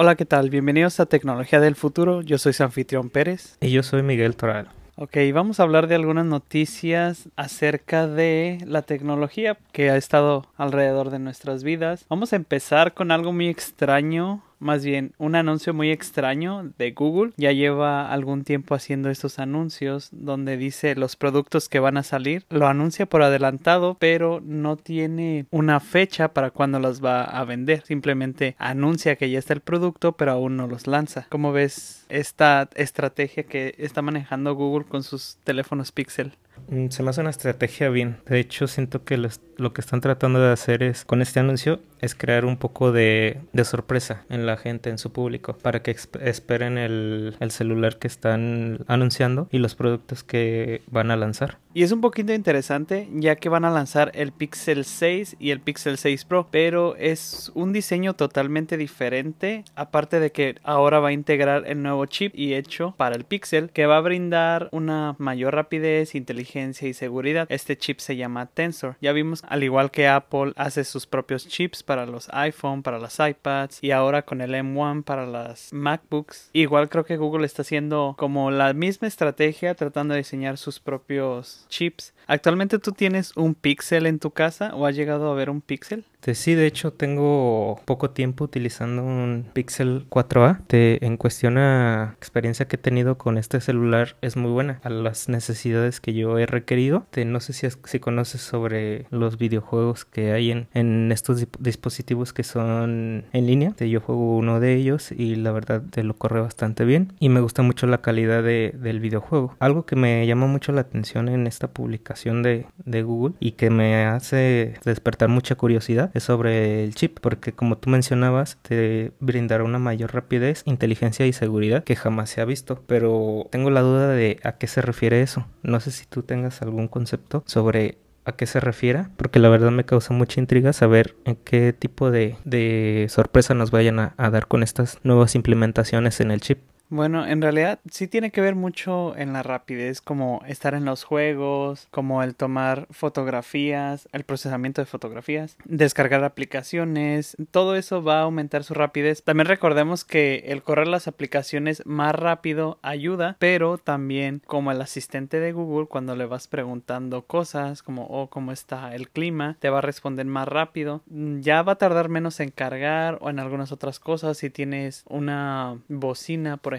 Hola, 0.00 0.14
¿qué 0.14 0.24
tal? 0.24 0.48
Bienvenidos 0.48 1.00
a 1.00 1.06
Tecnología 1.06 1.58
del 1.58 1.74
Futuro. 1.74 2.22
Yo 2.22 2.38
soy 2.38 2.52
su 2.52 2.62
anfitrión 2.62 3.10
Pérez. 3.10 3.58
Y 3.60 3.72
yo 3.72 3.82
soy 3.82 4.04
Miguel 4.04 4.36
Toral. 4.36 4.68
Ok, 4.94 5.16
vamos 5.34 5.58
a 5.58 5.64
hablar 5.64 5.88
de 5.88 5.96
algunas 5.96 6.24
noticias 6.24 7.28
acerca 7.34 8.06
de 8.06 8.58
la 8.64 8.82
tecnología 8.82 9.58
que 9.72 9.90
ha 9.90 9.96
estado 9.96 10.46
alrededor 10.56 11.10
de 11.10 11.18
nuestras 11.18 11.64
vidas. 11.64 12.06
Vamos 12.08 12.32
a 12.32 12.36
empezar 12.36 12.94
con 12.94 13.10
algo 13.10 13.32
muy 13.32 13.48
extraño 13.48 14.44
más 14.58 14.84
bien 14.84 15.12
un 15.18 15.34
anuncio 15.34 15.74
muy 15.74 15.90
extraño 15.90 16.72
de 16.78 16.92
Google. 16.92 17.32
Ya 17.36 17.52
lleva 17.52 18.12
algún 18.12 18.44
tiempo 18.44 18.74
haciendo 18.74 19.10
estos 19.10 19.38
anuncios 19.38 20.08
donde 20.12 20.56
dice 20.56 20.94
los 20.94 21.16
productos 21.16 21.68
que 21.68 21.80
van 21.80 21.96
a 21.96 22.02
salir. 22.02 22.44
Lo 22.50 22.66
anuncia 22.66 23.06
por 23.06 23.22
adelantado, 23.22 23.96
pero 23.98 24.40
no 24.44 24.76
tiene 24.76 25.46
una 25.50 25.80
fecha 25.80 26.28
para 26.28 26.50
cuándo 26.50 26.78
los 26.78 27.04
va 27.04 27.24
a 27.24 27.44
vender. 27.44 27.82
Simplemente 27.84 28.56
anuncia 28.58 29.16
que 29.16 29.30
ya 29.30 29.38
está 29.38 29.54
el 29.54 29.60
producto, 29.60 30.12
pero 30.12 30.32
aún 30.32 30.56
no 30.56 30.66
los 30.66 30.86
lanza. 30.86 31.26
¿Cómo 31.28 31.52
ves 31.52 32.06
esta 32.08 32.68
estrategia 32.74 33.44
que 33.44 33.74
está 33.78 34.02
manejando 34.02 34.54
Google 34.54 34.86
con 34.86 35.02
sus 35.02 35.38
teléfonos 35.44 35.92
Pixel? 35.92 36.32
Mm, 36.68 36.88
se 36.88 37.02
me 37.02 37.10
hace 37.10 37.20
una 37.20 37.30
estrategia 37.30 37.88
bien. 37.88 38.18
De 38.26 38.38
hecho, 38.38 38.66
siento 38.66 39.04
que 39.04 39.16
lo 39.16 39.72
que 39.72 39.80
están 39.80 40.00
tratando 40.00 40.40
de 40.40 40.52
hacer 40.52 40.82
es, 40.82 41.04
con 41.04 41.22
este 41.22 41.40
anuncio, 41.40 41.80
es 42.00 42.14
crear 42.14 42.44
un 42.44 42.56
poco 42.56 42.92
de, 42.92 43.40
sorpresa 43.64 44.24
en 44.30 44.46
la 44.46 44.56
gente, 44.56 44.90
en 44.90 44.98
su 44.98 45.12
público, 45.12 45.58
para 45.58 45.82
que 45.82 45.90
esperen 45.90 46.78
el, 46.78 47.36
el, 47.40 47.50
celular 47.50 47.98
que 47.98 48.06
están 48.06 48.84
anunciando 48.86 49.48
y 49.50 49.58
los 49.58 49.74
productos 49.74 50.22
que 50.22 50.82
van 50.90 51.10
a 51.10 51.16
lanzar. 51.16 51.58
Y 51.74 51.82
es 51.82 51.92
un 51.92 52.00
poquito 52.00 52.32
interesante, 52.32 53.08
ya 53.12 53.36
que 53.36 53.48
van 53.48 53.64
a 53.64 53.70
lanzar 53.70 54.10
el 54.14 54.32
Pixel 54.32 54.84
6 54.84 55.36
y 55.38 55.50
el 55.50 55.60
Pixel 55.60 55.98
6 55.98 56.24
Pro, 56.24 56.48
pero 56.50 56.96
es 56.96 57.52
un 57.54 57.72
diseño 57.72 58.14
totalmente 58.14 58.76
diferente, 58.76 59.64
aparte 59.74 60.20
de 60.20 60.32
que 60.32 60.56
ahora 60.62 61.00
va 61.00 61.08
a 61.08 61.12
integrar 61.12 61.64
el 61.66 61.82
nuevo 61.82 62.06
chip 62.06 62.32
y 62.34 62.54
hecho 62.54 62.94
para 62.96 63.16
el 63.16 63.24
Pixel, 63.24 63.70
que 63.70 63.86
va 63.86 63.98
a 63.98 64.00
brindar 64.00 64.68
una 64.72 65.14
mayor 65.18 65.54
rapidez, 65.54 66.14
inteligencia, 66.14 66.57
y 66.58 66.94
seguridad. 66.94 67.46
Este 67.50 67.76
chip 67.76 68.00
se 68.00 68.16
llama 68.16 68.46
Tensor. 68.46 68.96
Ya 69.00 69.12
vimos, 69.12 69.42
al 69.48 69.62
igual 69.62 69.90
que 69.90 70.08
Apple 70.08 70.52
hace 70.56 70.84
sus 70.84 71.06
propios 71.06 71.46
chips 71.46 71.82
para 71.82 72.06
los 72.06 72.28
iPhone, 72.30 72.82
para 72.82 72.98
las 72.98 73.18
iPads 73.18 73.78
y 73.82 73.92
ahora 73.92 74.22
con 74.22 74.40
el 74.40 74.54
M1 74.54 75.04
para 75.04 75.26
las 75.26 75.72
MacBooks. 75.72 76.50
Igual 76.52 76.88
creo 76.88 77.04
que 77.04 77.16
Google 77.16 77.46
está 77.46 77.62
haciendo 77.62 78.14
como 78.18 78.50
la 78.50 78.72
misma 78.72 79.08
estrategia 79.08 79.74
tratando 79.74 80.14
de 80.14 80.18
diseñar 80.18 80.58
sus 80.58 80.80
propios 80.80 81.66
chips. 81.68 82.14
¿Actualmente 82.26 82.78
tú 82.78 82.92
tienes 82.92 83.36
un 83.36 83.54
Pixel 83.54 84.06
en 84.06 84.18
tu 84.18 84.30
casa 84.30 84.74
o 84.74 84.86
has 84.86 84.94
llegado 84.94 85.30
a 85.30 85.34
ver 85.34 85.48
un 85.48 85.60
Pixel? 85.60 86.04
Sí, 86.34 86.54
de 86.54 86.66
hecho 86.66 86.92
tengo 86.92 87.80
poco 87.84 88.10
tiempo 88.10 88.44
utilizando 88.44 89.02
un 89.02 89.46
Pixel 89.52 90.06
4A. 90.08 90.60
De, 90.68 90.98
en 91.02 91.16
cuestión 91.16 91.58
a 91.58 92.14
experiencia 92.16 92.68
que 92.68 92.76
he 92.76 92.78
tenido 92.78 93.18
con 93.18 93.38
este 93.38 93.60
celular 93.60 94.16
es 94.20 94.36
muy 94.36 94.50
buena 94.50 94.80
a 94.82 94.90
las 94.90 95.28
necesidades 95.28 96.00
que 96.00 96.12
yo 96.12 96.38
he 96.38 96.46
requerido. 96.46 97.06
no 97.26 97.40
sé 97.40 97.52
si, 97.52 97.68
si 97.84 98.00
conoces 98.00 98.40
sobre 98.40 99.06
los 99.10 99.38
videojuegos 99.38 100.04
que 100.04 100.32
hay 100.32 100.50
en, 100.50 100.68
en 100.74 101.12
estos 101.12 101.46
dispositivos 101.58 102.32
que 102.32 102.44
son 102.44 103.24
en 103.32 103.46
línea. 103.46 103.74
yo 103.78 104.00
juego 104.00 104.36
uno 104.36 104.60
de 104.60 104.74
ellos 104.74 105.12
y 105.12 105.36
la 105.36 105.52
verdad 105.52 105.82
te 105.90 106.02
lo 106.02 106.14
corre 106.14 106.40
bastante 106.40 106.84
bien 106.84 107.12
y 107.20 107.28
me 107.28 107.40
gusta 107.40 107.62
mucho 107.62 107.86
la 107.86 108.00
calidad 108.00 108.42
de, 108.42 108.74
del 108.78 109.00
videojuego. 109.00 109.56
Algo 109.58 109.86
que 109.86 109.96
me 109.96 110.26
llama 110.26 110.46
mucho 110.46 110.72
la 110.72 110.82
atención 110.82 111.28
en 111.28 111.46
esta 111.46 111.68
publicación 111.68 112.42
de, 112.42 112.66
de 112.84 113.02
Google 113.02 113.34
y 113.40 113.52
que 113.52 113.70
me 113.70 114.04
hace 114.04 114.74
despertar 114.84 115.28
mucha 115.28 115.54
curiosidad 115.54 116.10
sobre 116.20 116.84
el 116.84 116.94
chip, 116.94 117.18
porque 117.20 117.52
como 117.52 117.78
tú 117.78 117.90
mencionabas, 117.90 118.58
te 118.62 119.12
brindará 119.20 119.64
una 119.64 119.78
mayor 119.78 120.14
rapidez, 120.14 120.62
inteligencia 120.64 121.26
y 121.26 121.32
seguridad 121.32 121.84
que 121.84 121.96
jamás 121.96 122.30
se 122.30 122.40
ha 122.40 122.44
visto. 122.44 122.82
Pero 122.86 123.46
tengo 123.50 123.70
la 123.70 123.82
duda 123.82 124.08
de 124.08 124.40
a 124.42 124.52
qué 124.52 124.66
se 124.66 124.82
refiere 124.82 125.22
eso. 125.22 125.46
No 125.62 125.80
sé 125.80 125.90
si 125.90 126.06
tú 126.06 126.22
tengas 126.22 126.62
algún 126.62 126.88
concepto 126.88 127.42
sobre 127.46 127.98
a 128.24 128.32
qué 128.32 128.46
se 128.46 128.60
refiere, 128.60 129.06
porque 129.16 129.38
la 129.38 129.48
verdad 129.48 129.70
me 129.70 129.84
causa 129.84 130.12
mucha 130.12 130.38
intriga 130.40 130.74
saber 130.74 131.16
en 131.24 131.36
qué 131.36 131.72
tipo 131.72 132.10
de, 132.10 132.36
de 132.44 133.06
sorpresa 133.08 133.54
nos 133.54 133.70
vayan 133.70 133.98
a 133.98 134.30
dar 134.30 134.48
con 134.48 134.62
estas 134.62 134.98
nuevas 135.02 135.34
implementaciones 135.34 136.20
en 136.20 136.30
el 136.30 136.42
chip. 136.42 136.58
Bueno, 136.90 137.26
en 137.26 137.42
realidad 137.42 137.80
sí 137.90 138.08
tiene 138.08 138.30
que 138.30 138.40
ver 138.40 138.54
mucho 138.54 139.14
en 139.16 139.34
la 139.34 139.42
rapidez, 139.42 140.00
como 140.00 140.42
estar 140.46 140.72
en 140.72 140.86
los 140.86 141.04
juegos, 141.04 141.86
como 141.90 142.22
el 142.22 142.34
tomar 142.34 142.86
fotografías, 142.90 144.08
el 144.12 144.24
procesamiento 144.24 144.80
de 144.80 144.86
fotografías, 144.86 145.58
descargar 145.66 146.24
aplicaciones, 146.24 147.36
todo 147.50 147.76
eso 147.76 148.02
va 148.02 148.20
a 148.20 148.22
aumentar 148.22 148.64
su 148.64 148.72
rapidez. 148.72 149.22
También 149.22 149.46
recordemos 149.46 150.04
que 150.04 150.44
el 150.46 150.62
correr 150.62 150.88
las 150.88 151.08
aplicaciones 151.08 151.82
más 151.84 152.14
rápido 152.14 152.78
ayuda, 152.80 153.36
pero 153.38 153.76
también 153.76 154.40
como 154.46 154.72
el 154.72 154.80
asistente 154.80 155.40
de 155.40 155.52
Google 155.52 155.88
cuando 155.88 156.16
le 156.16 156.24
vas 156.24 156.48
preguntando 156.48 157.22
cosas 157.22 157.82
como 157.82 158.06
oh, 158.06 158.30
cómo 158.30 158.50
está 158.50 158.94
el 158.94 159.10
clima, 159.10 159.58
te 159.60 159.68
va 159.68 159.78
a 159.78 159.82
responder 159.82 160.24
más 160.24 160.48
rápido. 160.48 161.02
Ya 161.06 161.60
va 161.62 161.72
a 161.72 161.78
tardar 161.78 162.08
menos 162.08 162.40
en 162.40 162.50
cargar 162.50 163.18
o 163.20 163.28
en 163.28 163.40
algunas 163.40 163.72
otras 163.72 164.00
cosas 164.00 164.38
si 164.38 164.48
tienes 164.48 165.04
una 165.06 165.78
bocina, 165.88 166.56
por 166.56 166.72
ejemplo, 166.72 166.77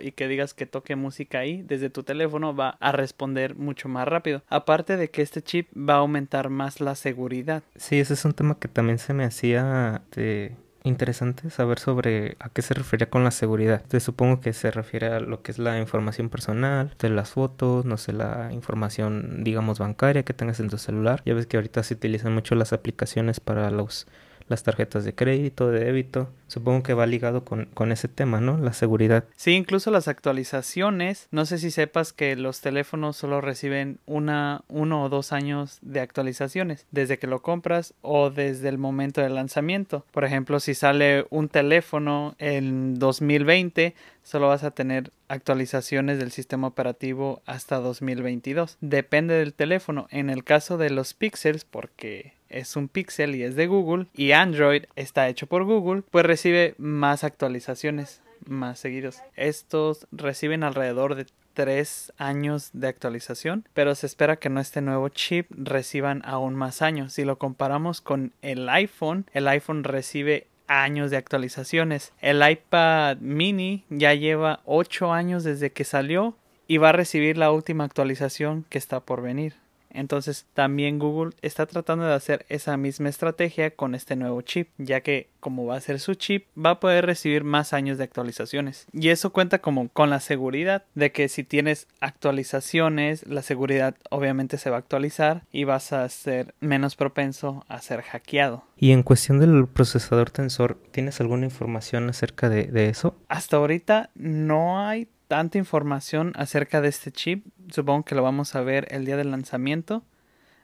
y 0.00 0.12
que 0.12 0.28
digas 0.28 0.54
que 0.54 0.66
toque 0.66 0.96
música 0.96 1.40
ahí 1.40 1.62
desde 1.62 1.90
tu 1.90 2.02
teléfono, 2.02 2.54
va 2.54 2.76
a 2.80 2.92
responder 2.92 3.54
mucho 3.54 3.88
más 3.88 4.06
rápido. 4.06 4.42
Aparte 4.48 4.96
de 4.96 5.10
que 5.10 5.22
este 5.22 5.42
chip 5.42 5.68
va 5.76 5.94
a 5.94 5.98
aumentar 5.98 6.50
más 6.50 6.80
la 6.80 6.94
seguridad. 6.94 7.62
Sí, 7.76 7.98
ese 7.98 8.14
es 8.14 8.24
un 8.24 8.32
tema 8.32 8.58
que 8.58 8.68
también 8.68 8.98
se 8.98 9.14
me 9.14 9.24
hacía 9.24 10.02
de 10.14 10.56
interesante 10.84 11.50
saber 11.50 11.78
sobre 11.78 12.36
a 12.40 12.48
qué 12.48 12.62
se 12.62 12.74
refería 12.74 13.10
con 13.10 13.24
la 13.24 13.30
seguridad. 13.30 13.82
Te 13.86 14.00
supongo 14.00 14.40
que 14.40 14.52
se 14.52 14.70
refiere 14.70 15.08
a 15.08 15.20
lo 15.20 15.42
que 15.42 15.52
es 15.52 15.58
la 15.58 15.78
información 15.78 16.28
personal, 16.28 16.94
de 16.98 17.10
las 17.10 17.30
fotos, 17.30 17.84
no 17.84 17.96
sé, 17.96 18.12
la 18.12 18.50
información, 18.52 19.44
digamos, 19.44 19.78
bancaria 19.78 20.24
que 20.24 20.34
tengas 20.34 20.60
en 20.60 20.68
tu 20.68 20.78
celular. 20.78 21.22
Ya 21.24 21.34
ves 21.34 21.46
que 21.46 21.56
ahorita 21.56 21.82
se 21.82 21.94
utilizan 21.94 22.34
mucho 22.34 22.54
las 22.54 22.72
aplicaciones 22.72 23.40
para 23.40 23.70
los 23.70 24.06
las 24.48 24.62
tarjetas 24.62 25.04
de 25.04 25.14
crédito, 25.14 25.70
de 25.70 25.84
débito. 25.84 26.30
Supongo 26.46 26.82
que 26.82 26.94
va 26.94 27.06
ligado 27.06 27.44
con, 27.44 27.66
con, 27.66 27.92
ese 27.92 28.08
tema, 28.08 28.40
¿no? 28.40 28.56
La 28.58 28.72
seguridad. 28.72 29.24
Sí, 29.36 29.52
incluso 29.52 29.90
las 29.90 30.08
actualizaciones. 30.08 31.28
No 31.30 31.44
sé 31.46 31.58
si 31.58 31.70
sepas 31.70 32.12
que 32.12 32.36
los 32.36 32.60
teléfonos 32.60 33.16
solo 33.16 33.40
reciben 33.40 33.98
una, 34.06 34.62
uno 34.68 35.04
o 35.04 35.08
dos 35.08 35.32
años 35.32 35.78
de 35.82 36.00
actualizaciones, 36.00 36.86
desde 36.90 37.18
que 37.18 37.26
lo 37.26 37.42
compras 37.42 37.94
o 38.00 38.30
desde 38.30 38.68
el 38.68 38.78
momento 38.78 39.20
del 39.20 39.34
lanzamiento. 39.34 40.04
Por 40.10 40.24
ejemplo, 40.24 40.60
si 40.60 40.74
sale 40.74 41.26
un 41.30 41.48
teléfono 41.48 42.34
en 42.38 42.98
2020, 42.98 43.94
solo 44.28 44.48
vas 44.48 44.62
a 44.62 44.72
tener 44.72 45.10
actualizaciones 45.28 46.18
del 46.18 46.30
sistema 46.30 46.66
operativo 46.66 47.40
hasta 47.46 47.78
2022. 47.78 48.76
Depende 48.82 49.34
del 49.34 49.54
teléfono. 49.54 50.06
En 50.10 50.28
el 50.28 50.44
caso 50.44 50.76
de 50.76 50.90
los 50.90 51.14
Pixels, 51.14 51.64
porque 51.64 52.34
es 52.50 52.76
un 52.76 52.88
Pixel 52.88 53.34
y 53.34 53.42
es 53.42 53.56
de 53.56 53.66
Google 53.66 54.06
y 54.14 54.32
Android 54.32 54.84
está 54.96 55.28
hecho 55.28 55.46
por 55.46 55.64
Google, 55.64 56.02
pues 56.10 56.26
recibe 56.26 56.74
más 56.76 57.24
actualizaciones 57.24 58.20
más 58.46 58.78
seguidos. 58.78 59.22
Estos 59.34 60.06
reciben 60.12 60.62
alrededor 60.62 61.14
de 61.14 61.26
3 61.54 62.12
años 62.18 62.70
de 62.72 62.88
actualización, 62.88 63.66
pero 63.74 63.94
se 63.94 64.06
espera 64.06 64.36
que 64.36 64.48
no 64.50 64.60
este 64.60 64.80
nuevo 64.80 65.08
chip 65.08 65.50
reciban 65.50 66.22
aún 66.24 66.54
más 66.54 66.82
años. 66.82 67.14
Si 67.14 67.24
lo 67.24 67.38
comparamos 67.38 68.00
con 68.00 68.32
el 68.42 68.68
iPhone, 68.68 69.26
el 69.32 69.48
iPhone 69.48 69.84
recibe 69.84 70.46
años 70.68 71.10
de 71.10 71.16
actualizaciones. 71.16 72.12
El 72.20 72.48
iPad 72.48 73.16
mini 73.18 73.84
ya 73.88 74.14
lleva 74.14 74.60
8 74.64 75.12
años 75.12 75.44
desde 75.44 75.72
que 75.72 75.84
salió 75.84 76.36
y 76.66 76.76
va 76.76 76.90
a 76.90 76.92
recibir 76.92 77.36
la 77.36 77.50
última 77.50 77.84
actualización 77.84 78.64
que 78.68 78.78
está 78.78 79.00
por 79.00 79.22
venir. 79.22 79.54
Entonces 79.98 80.46
también 80.54 80.98
Google 80.98 81.34
está 81.42 81.66
tratando 81.66 82.04
de 82.04 82.14
hacer 82.14 82.46
esa 82.48 82.76
misma 82.76 83.08
estrategia 83.08 83.72
con 83.72 83.94
este 83.94 84.16
nuevo 84.16 84.40
chip, 84.42 84.68
ya 84.78 85.00
que 85.00 85.28
como 85.40 85.66
va 85.66 85.76
a 85.76 85.80
ser 85.80 86.00
su 86.00 86.14
chip, 86.14 86.46
va 86.56 86.70
a 86.70 86.80
poder 86.80 87.06
recibir 87.06 87.44
más 87.44 87.72
años 87.72 87.98
de 87.98 88.04
actualizaciones. 88.04 88.86
Y 88.92 89.08
eso 89.08 89.30
cuenta 89.30 89.58
como 89.60 89.88
con 89.88 90.10
la 90.10 90.20
seguridad 90.20 90.84
de 90.94 91.12
que 91.12 91.28
si 91.28 91.44
tienes 91.44 91.86
actualizaciones, 92.00 93.26
la 93.26 93.42
seguridad 93.42 93.96
obviamente 94.10 94.58
se 94.58 94.70
va 94.70 94.76
a 94.76 94.80
actualizar 94.80 95.42
y 95.52 95.64
vas 95.64 95.92
a 95.92 96.08
ser 96.08 96.54
menos 96.60 96.96
propenso 96.96 97.64
a 97.68 97.80
ser 97.80 98.02
hackeado. 98.02 98.64
Y 98.76 98.92
en 98.92 99.02
cuestión 99.02 99.40
del 99.40 99.66
procesador 99.66 100.30
tensor, 100.30 100.78
¿tienes 100.92 101.20
alguna 101.20 101.44
información 101.44 102.08
acerca 102.08 102.48
de, 102.48 102.64
de 102.64 102.88
eso? 102.88 103.16
Hasta 103.28 103.56
ahorita 103.56 104.10
no 104.14 104.86
hay 104.86 105.08
tanta 105.28 105.58
información 105.58 106.32
acerca 106.34 106.80
de 106.80 106.88
este 106.88 107.12
chip. 107.12 107.46
Supongo 107.70 108.04
que 108.04 108.14
lo 108.14 108.22
vamos 108.22 108.54
a 108.54 108.62
ver 108.62 108.88
el 108.90 109.04
día 109.04 109.16
del 109.16 109.30
lanzamiento. 109.30 110.02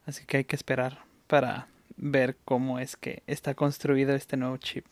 Así 0.06 0.24
que 0.26 0.38
hay 0.38 0.44
que 0.44 0.56
esperar 0.56 1.04
para 1.26 1.68
ver 1.96 2.36
cómo 2.44 2.78
es 2.78 2.96
que 2.96 3.22
está 3.26 3.54
construido 3.54 4.14
este 4.14 4.36
nuevo 4.36 4.56
chip. 4.56 4.86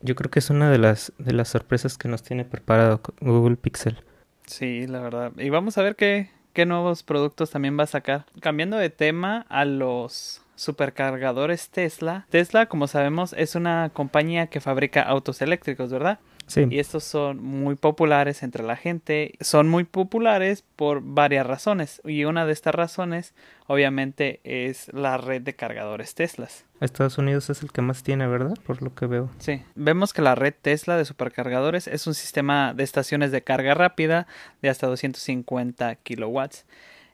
yo 0.00 0.14
creo 0.14 0.30
que 0.30 0.40
es 0.40 0.50
una 0.50 0.70
de 0.70 0.78
las, 0.78 1.12
de 1.18 1.32
las 1.32 1.48
sorpresas 1.48 1.96
que 1.96 2.08
nos 2.08 2.22
tiene 2.22 2.44
preparado 2.44 3.00
Google 3.20 3.56
Pixel. 3.56 4.02
Sí, 4.46 4.86
la 4.86 5.00
verdad. 5.00 5.32
Y 5.36 5.50
vamos 5.50 5.78
a 5.78 5.82
ver 5.82 5.94
qué, 5.94 6.30
qué 6.52 6.66
nuevos 6.66 7.02
productos 7.02 7.50
también 7.50 7.78
va 7.78 7.84
a 7.84 7.86
sacar. 7.86 8.26
Cambiando 8.40 8.76
de 8.76 8.90
tema 8.90 9.46
a 9.48 9.64
los 9.64 10.42
supercargadores 10.56 11.68
Tesla. 11.68 12.26
Tesla, 12.30 12.66
como 12.66 12.88
sabemos, 12.88 13.32
es 13.34 13.54
una 13.54 13.90
compañía 13.92 14.48
que 14.48 14.60
fabrica 14.60 15.02
autos 15.02 15.40
eléctricos, 15.40 15.90
¿verdad? 15.90 16.18
Sí. 16.48 16.66
Y 16.68 16.80
estos 16.80 17.04
son 17.04 17.42
muy 17.42 17.76
populares 17.76 18.42
entre 18.42 18.64
la 18.64 18.74
gente. 18.74 19.34
Son 19.40 19.68
muy 19.68 19.84
populares 19.84 20.64
por 20.74 21.00
varias 21.02 21.46
razones. 21.46 22.02
Y 22.04 22.24
una 22.24 22.46
de 22.46 22.52
estas 22.52 22.74
razones, 22.74 23.34
obviamente, 23.66 24.40
es 24.42 24.92
la 24.92 25.18
red 25.18 25.42
de 25.42 25.54
cargadores 25.54 26.14
Teslas. 26.14 26.64
Estados 26.80 27.18
Unidos 27.18 27.50
es 27.50 27.62
el 27.62 27.70
que 27.70 27.82
más 27.82 28.02
tiene, 28.02 28.26
¿verdad? 28.26 28.56
Por 28.66 28.82
lo 28.82 28.94
que 28.94 29.06
veo. 29.06 29.30
Sí. 29.38 29.62
Vemos 29.74 30.12
que 30.12 30.22
la 30.22 30.34
red 30.34 30.54
Tesla 30.60 30.96
de 30.96 31.04
supercargadores 31.04 31.86
es 31.86 32.06
un 32.06 32.14
sistema 32.14 32.74
de 32.74 32.82
estaciones 32.82 33.30
de 33.30 33.42
carga 33.42 33.74
rápida 33.74 34.26
de 34.62 34.68
hasta 34.68 34.86
250 34.86 35.94
kilowatts. 35.96 36.64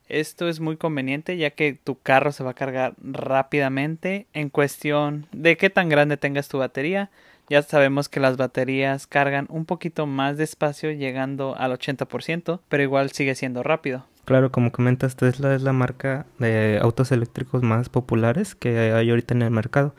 Esto 0.08 0.48
es 0.48 0.60
muy 0.60 0.76
conveniente 0.76 1.36
ya 1.38 1.50
que 1.50 1.72
tu 1.72 1.98
carro 1.98 2.30
se 2.32 2.44
va 2.44 2.50
a 2.50 2.54
cargar 2.54 2.94
rápidamente 3.02 4.26
en 4.34 4.50
cuestión 4.50 5.26
de 5.32 5.56
qué 5.56 5.70
tan 5.70 5.88
grande 5.88 6.16
tengas 6.18 6.48
tu 6.48 6.58
batería. 6.58 7.10
Ya 7.48 7.62
sabemos 7.62 8.08
que 8.08 8.20
las 8.20 8.36
baterías 8.36 9.06
cargan 9.06 9.46
un 9.50 9.66
poquito 9.66 10.06
más 10.06 10.36
despacio 10.36 10.90
llegando 10.92 11.54
al 11.56 11.72
80%, 11.72 12.60
pero 12.68 12.82
igual 12.82 13.10
sigue 13.10 13.34
siendo 13.34 13.62
rápido. 13.62 14.06
Claro, 14.24 14.50
como 14.50 14.72
comentas, 14.72 15.16
Tesla 15.16 15.54
es 15.54 15.62
la 15.62 15.74
marca 15.74 16.26
de 16.38 16.78
autos 16.80 17.12
eléctricos 17.12 17.62
más 17.62 17.90
populares 17.90 18.54
que 18.54 18.78
hay 18.92 19.10
ahorita 19.10 19.34
en 19.34 19.42
el 19.42 19.50
mercado. 19.50 19.94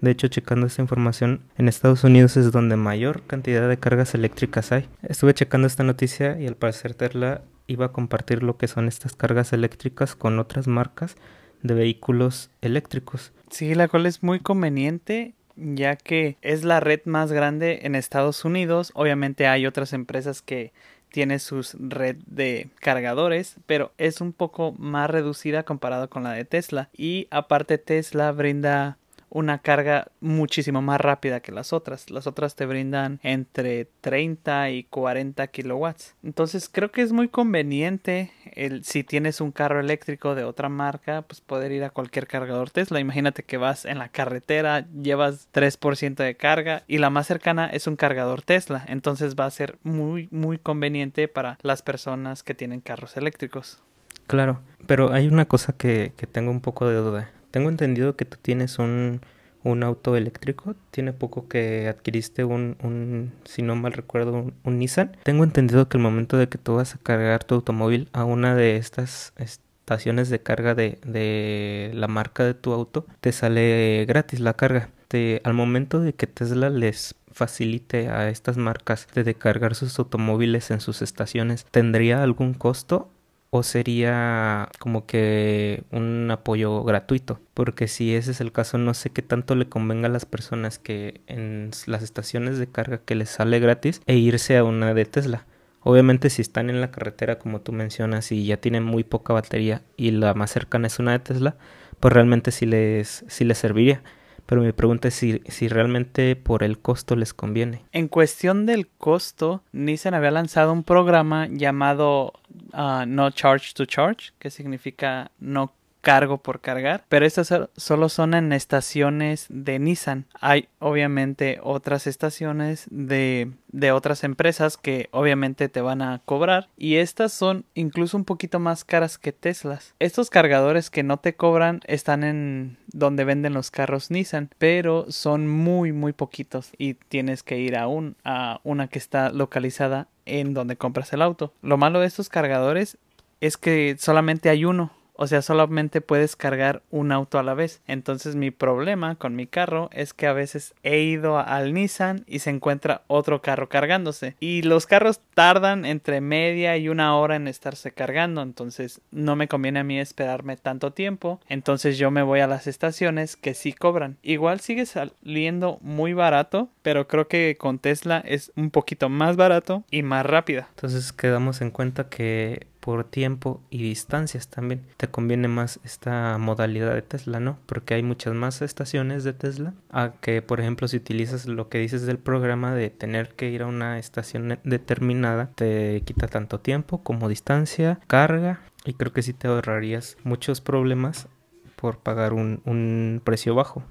De 0.00 0.10
hecho, 0.10 0.28
checando 0.28 0.66
esta 0.66 0.82
información, 0.82 1.42
en 1.56 1.68
Estados 1.68 2.04
Unidos 2.04 2.36
es 2.36 2.52
donde 2.52 2.76
mayor 2.76 3.22
cantidad 3.22 3.68
de 3.68 3.78
cargas 3.78 4.14
eléctricas 4.14 4.72
hay. 4.72 4.88
Estuve 5.02 5.34
checando 5.34 5.66
esta 5.66 5.84
noticia 5.84 6.38
y 6.40 6.46
al 6.46 6.56
parecer 6.56 6.94
Tesla 6.94 7.42
iba 7.66 7.86
a 7.86 7.92
compartir 7.92 8.42
lo 8.42 8.56
que 8.56 8.68
son 8.68 8.88
estas 8.88 9.14
cargas 9.14 9.52
eléctricas 9.52 10.16
con 10.16 10.38
otras 10.38 10.66
marcas 10.66 11.16
de 11.62 11.74
vehículos 11.74 12.50
eléctricos. 12.62 13.32
Sí, 13.50 13.74
la 13.74 13.88
cual 13.88 14.06
es 14.06 14.22
muy 14.22 14.40
conveniente 14.40 15.34
ya 15.60 15.96
que 15.96 16.36
es 16.42 16.64
la 16.64 16.80
red 16.80 17.00
más 17.04 17.32
grande 17.32 17.80
en 17.82 17.94
Estados 17.94 18.44
Unidos. 18.44 18.90
Obviamente 18.94 19.46
hay 19.46 19.66
otras 19.66 19.92
empresas 19.92 20.42
que 20.42 20.72
tienen 21.10 21.40
sus 21.40 21.76
red 21.78 22.16
de 22.26 22.68
cargadores, 22.80 23.56
pero 23.66 23.92
es 23.98 24.20
un 24.20 24.32
poco 24.32 24.72
más 24.78 25.10
reducida 25.10 25.64
comparado 25.64 26.08
con 26.08 26.22
la 26.22 26.32
de 26.32 26.44
Tesla. 26.44 26.88
Y 26.96 27.26
aparte 27.30 27.78
Tesla 27.78 28.32
brinda 28.32 28.96
una 29.30 29.58
carga 29.58 30.08
muchísimo 30.20 30.82
más 30.82 31.00
rápida 31.00 31.40
que 31.40 31.52
las 31.52 31.72
otras. 31.72 32.10
Las 32.10 32.26
otras 32.26 32.56
te 32.56 32.66
brindan 32.66 33.20
entre 33.22 33.86
30 34.00 34.70
y 34.70 34.84
40 34.84 35.46
kilowatts. 35.46 36.14
Entonces 36.22 36.68
creo 36.70 36.90
que 36.90 37.02
es 37.02 37.12
muy 37.12 37.28
conveniente 37.28 38.32
el, 38.52 38.84
si 38.84 39.04
tienes 39.04 39.40
un 39.40 39.52
carro 39.52 39.80
eléctrico 39.80 40.34
de 40.34 40.44
otra 40.44 40.68
marca, 40.68 41.22
pues 41.22 41.40
poder 41.40 41.72
ir 41.72 41.84
a 41.84 41.90
cualquier 41.90 42.26
cargador 42.26 42.70
Tesla. 42.70 43.00
Imagínate 43.00 43.42
que 43.42 43.56
vas 43.56 43.84
en 43.84 43.98
la 43.98 44.08
carretera, 44.08 44.86
llevas 45.00 45.48
3% 45.52 46.16
de 46.16 46.34
carga 46.36 46.82
y 46.86 46.98
la 46.98 47.10
más 47.10 47.26
cercana 47.26 47.66
es 47.66 47.86
un 47.86 47.96
cargador 47.96 48.42
Tesla. 48.42 48.84
Entonces 48.88 49.36
va 49.36 49.46
a 49.46 49.50
ser 49.50 49.78
muy, 49.82 50.28
muy 50.30 50.58
conveniente 50.58 51.28
para 51.28 51.58
las 51.62 51.82
personas 51.82 52.42
que 52.42 52.54
tienen 52.54 52.80
carros 52.80 53.16
eléctricos. 53.16 53.82
Claro, 54.26 54.60
pero 54.86 55.12
hay 55.12 55.26
una 55.26 55.46
cosa 55.46 55.72
que, 55.72 56.12
que 56.16 56.26
tengo 56.26 56.50
un 56.50 56.60
poco 56.60 56.88
de 56.88 56.96
duda. 56.96 57.30
Tengo 57.50 57.68
entendido 57.68 58.16
que 58.16 58.24
tú 58.24 58.36
tienes 58.40 58.78
un, 58.78 59.20
un 59.64 59.82
auto 59.82 60.16
eléctrico. 60.16 60.74
Tiene 60.90 61.12
poco 61.12 61.48
que 61.48 61.88
adquiriste 61.88 62.44
un, 62.44 62.76
un 62.82 63.32
si 63.44 63.62
no 63.62 63.76
mal 63.76 63.92
recuerdo, 63.92 64.52
un, 64.62 64.78
Nissan. 64.78 65.16
Tengo 65.22 65.44
entendido 65.44 65.88
que 65.88 65.96
el 65.96 66.02
momento 66.02 66.36
de 66.36 66.48
que 66.48 66.58
tú 66.58 66.76
vas 66.76 66.94
a 66.94 66.98
cargar 66.98 67.44
tu 67.44 67.54
automóvil 67.54 68.08
a 68.12 68.24
una 68.24 68.54
de 68.54 68.76
estas 68.76 69.32
estaciones 69.36 70.30
de 70.30 70.40
carga 70.40 70.74
de, 70.74 70.98
de 71.04 71.90
la 71.94 72.08
marca 72.08 72.44
de 72.44 72.54
tu 72.54 72.72
auto, 72.72 73.06
te 73.20 73.32
sale 73.32 74.04
gratis 74.06 74.40
la 74.40 74.54
carga. 74.54 74.90
Te, 75.08 75.40
al 75.44 75.54
momento 75.54 76.00
de 76.00 76.12
que 76.12 76.28
Tesla 76.28 76.70
les 76.70 77.16
facilite 77.32 78.08
a 78.08 78.28
estas 78.28 78.56
marcas 78.56 79.08
de 79.12 79.34
cargar 79.34 79.74
sus 79.74 79.98
automóviles 79.98 80.70
en 80.70 80.80
sus 80.80 81.02
estaciones, 81.02 81.66
¿tendría 81.70 82.22
algún 82.22 82.54
costo 82.54 83.10
o 83.50 83.64
sería 83.64 84.68
como 84.78 85.06
que 85.06 85.82
un 85.90 86.30
apoyo 86.30 86.84
gratuito 86.84 87.40
porque 87.52 87.88
si 87.88 88.14
ese 88.14 88.30
es 88.30 88.40
el 88.40 88.52
caso 88.52 88.78
no 88.78 88.94
sé 88.94 89.10
qué 89.10 89.22
tanto 89.22 89.56
le 89.56 89.68
convenga 89.68 90.06
a 90.06 90.10
las 90.12 90.24
personas 90.24 90.78
que 90.78 91.20
en 91.26 91.70
las 91.86 92.02
estaciones 92.02 92.58
de 92.58 92.68
carga 92.68 92.98
que 92.98 93.16
les 93.16 93.28
sale 93.30 93.58
gratis 93.58 94.02
e 94.06 94.16
irse 94.16 94.56
a 94.56 94.64
una 94.64 94.94
de 94.94 95.04
Tesla. 95.04 95.46
Obviamente 95.82 96.30
si 96.30 96.42
están 96.42 96.70
en 96.70 96.80
la 96.80 96.90
carretera 96.90 97.38
como 97.38 97.60
tú 97.60 97.72
mencionas 97.72 98.30
y 98.32 98.46
ya 98.46 98.58
tienen 98.58 98.84
muy 98.84 99.02
poca 99.02 99.32
batería 99.32 99.82
y 99.96 100.12
la 100.12 100.34
más 100.34 100.50
cercana 100.52 100.86
es 100.86 100.98
una 100.98 101.12
de 101.12 101.18
Tesla 101.20 101.56
pues 101.98 102.14
realmente 102.14 102.52
sí 102.52 102.66
les, 102.66 103.24
sí 103.28 103.44
les 103.44 103.58
serviría 103.58 104.02
pero 104.50 104.62
mi 104.62 104.72
pregunta 104.72 105.06
es 105.06 105.14
si, 105.14 105.40
si, 105.46 105.68
realmente 105.68 106.34
por 106.34 106.64
el 106.64 106.80
costo 106.80 107.14
les 107.14 107.32
conviene. 107.32 107.84
En 107.92 108.08
cuestión 108.08 108.66
del 108.66 108.88
costo, 108.88 109.62
Nissan 109.70 110.12
había 110.12 110.32
lanzado 110.32 110.72
un 110.72 110.82
programa 110.82 111.46
llamado 111.48 112.32
uh, 112.72 113.06
No 113.06 113.30
Charge 113.30 113.72
to 113.74 113.84
Charge, 113.84 114.32
que 114.40 114.50
significa 114.50 115.30
no 115.38 115.72
cargo 116.00 116.38
por 116.38 116.60
cargar, 116.60 117.04
pero 117.08 117.26
estas 117.26 117.52
solo 117.76 118.08
son 118.08 118.34
en 118.34 118.52
estaciones 118.52 119.46
de 119.48 119.78
Nissan. 119.78 120.26
Hay 120.40 120.68
obviamente 120.78 121.58
otras 121.62 122.06
estaciones 122.06 122.86
de, 122.90 123.50
de 123.68 123.92
otras 123.92 124.24
empresas 124.24 124.76
que 124.76 125.08
obviamente 125.10 125.68
te 125.68 125.80
van 125.80 126.02
a 126.02 126.20
cobrar 126.24 126.68
y 126.76 126.96
estas 126.96 127.32
son 127.32 127.64
incluso 127.74 128.16
un 128.16 128.24
poquito 128.24 128.58
más 128.58 128.84
caras 128.84 129.18
que 129.18 129.32
Teslas. 129.32 129.94
Estos 129.98 130.30
cargadores 130.30 130.90
que 130.90 131.02
no 131.02 131.18
te 131.18 131.34
cobran 131.34 131.80
están 131.86 132.24
en 132.24 132.78
donde 132.92 133.24
venden 133.24 133.54
los 133.54 133.70
carros 133.70 134.10
Nissan, 134.10 134.50
pero 134.58 135.06
son 135.10 135.48
muy 135.48 135.92
muy 135.92 136.12
poquitos 136.12 136.70
y 136.78 136.94
tienes 136.94 137.42
que 137.42 137.58
ir 137.58 137.76
a 137.76 137.86
un 137.86 138.16
a 138.24 138.60
una 138.64 138.88
que 138.88 138.98
está 138.98 139.30
localizada 139.30 140.08
en 140.26 140.54
donde 140.54 140.76
compras 140.76 141.12
el 141.12 141.22
auto. 141.22 141.52
Lo 141.62 141.76
malo 141.76 142.00
de 142.00 142.06
estos 142.06 142.28
cargadores 142.28 142.98
es 143.40 143.56
que 143.56 143.96
solamente 143.98 144.48
hay 144.50 144.64
uno 144.64 144.92
o 145.22 145.26
sea, 145.26 145.42
solamente 145.42 146.00
puedes 146.00 146.34
cargar 146.34 146.80
un 146.90 147.12
auto 147.12 147.38
a 147.38 147.42
la 147.42 147.52
vez. 147.52 147.82
Entonces 147.86 148.36
mi 148.36 148.50
problema 148.50 149.16
con 149.16 149.36
mi 149.36 149.46
carro 149.46 149.90
es 149.92 150.14
que 150.14 150.26
a 150.26 150.32
veces 150.32 150.72
he 150.82 151.00
ido 151.00 151.38
al 151.38 151.74
Nissan 151.74 152.24
y 152.26 152.38
se 152.38 152.48
encuentra 152.48 153.02
otro 153.06 153.42
carro 153.42 153.68
cargándose. 153.68 154.34
Y 154.40 154.62
los 154.62 154.86
carros 154.86 155.20
tardan 155.34 155.84
entre 155.84 156.22
media 156.22 156.78
y 156.78 156.88
una 156.88 157.14
hora 157.18 157.36
en 157.36 157.48
estarse 157.48 157.92
cargando. 157.92 158.40
Entonces 158.40 159.02
no 159.10 159.36
me 159.36 159.46
conviene 159.46 159.80
a 159.80 159.84
mí 159.84 160.00
esperarme 160.00 160.56
tanto 160.56 160.94
tiempo. 160.94 161.38
Entonces 161.50 161.98
yo 161.98 162.10
me 162.10 162.22
voy 162.22 162.40
a 162.40 162.46
las 162.46 162.66
estaciones 162.66 163.36
que 163.36 163.52
sí 163.52 163.74
cobran. 163.74 164.16
Igual 164.22 164.60
sigue 164.60 164.86
saliendo 164.86 165.78
muy 165.82 166.14
barato. 166.14 166.70
Pero 166.80 167.08
creo 167.08 167.28
que 167.28 167.58
con 167.58 167.78
Tesla 167.78 168.22
es 168.24 168.52
un 168.56 168.70
poquito 168.70 169.10
más 169.10 169.36
barato 169.36 169.84
y 169.90 170.02
más 170.02 170.24
rápida. 170.24 170.68
Entonces 170.70 171.12
quedamos 171.12 171.60
en 171.60 171.72
cuenta 171.72 172.08
que 172.08 172.70
por 172.80 173.04
tiempo 173.04 173.62
y 173.70 173.82
distancias 173.82 174.48
también. 174.48 174.82
Te 174.96 175.08
conviene 175.08 175.48
más 175.48 175.80
esta 175.84 176.36
modalidad 176.38 176.94
de 176.94 177.02
Tesla, 177.02 177.38
¿no? 177.38 177.58
Porque 177.66 177.94
hay 177.94 178.02
muchas 178.02 178.34
más 178.34 178.62
estaciones 178.62 179.22
de 179.24 179.32
Tesla 179.32 179.74
a 179.90 180.12
que, 180.20 180.42
por 180.42 180.60
ejemplo, 180.60 180.88
si 180.88 180.96
utilizas 180.96 181.46
lo 181.46 181.68
que 181.68 181.78
dices 181.78 182.06
del 182.06 182.18
programa 182.18 182.74
de 182.74 182.90
tener 182.90 183.34
que 183.34 183.50
ir 183.50 183.62
a 183.62 183.66
una 183.66 183.98
estación 183.98 184.58
determinada, 184.64 185.50
te 185.54 186.02
quita 186.04 186.26
tanto 186.26 186.60
tiempo 186.60 187.02
como 187.02 187.28
distancia, 187.28 188.00
carga 188.06 188.60
y 188.84 188.94
creo 188.94 189.12
que 189.12 189.22
sí 189.22 189.32
te 189.32 189.48
ahorrarías 189.48 190.16
muchos 190.24 190.60
problemas 190.60 191.28
por 191.76 191.98
pagar 191.98 192.32
un, 192.32 192.62
un 192.64 193.20
precio 193.24 193.54
bajo. 193.54 193.82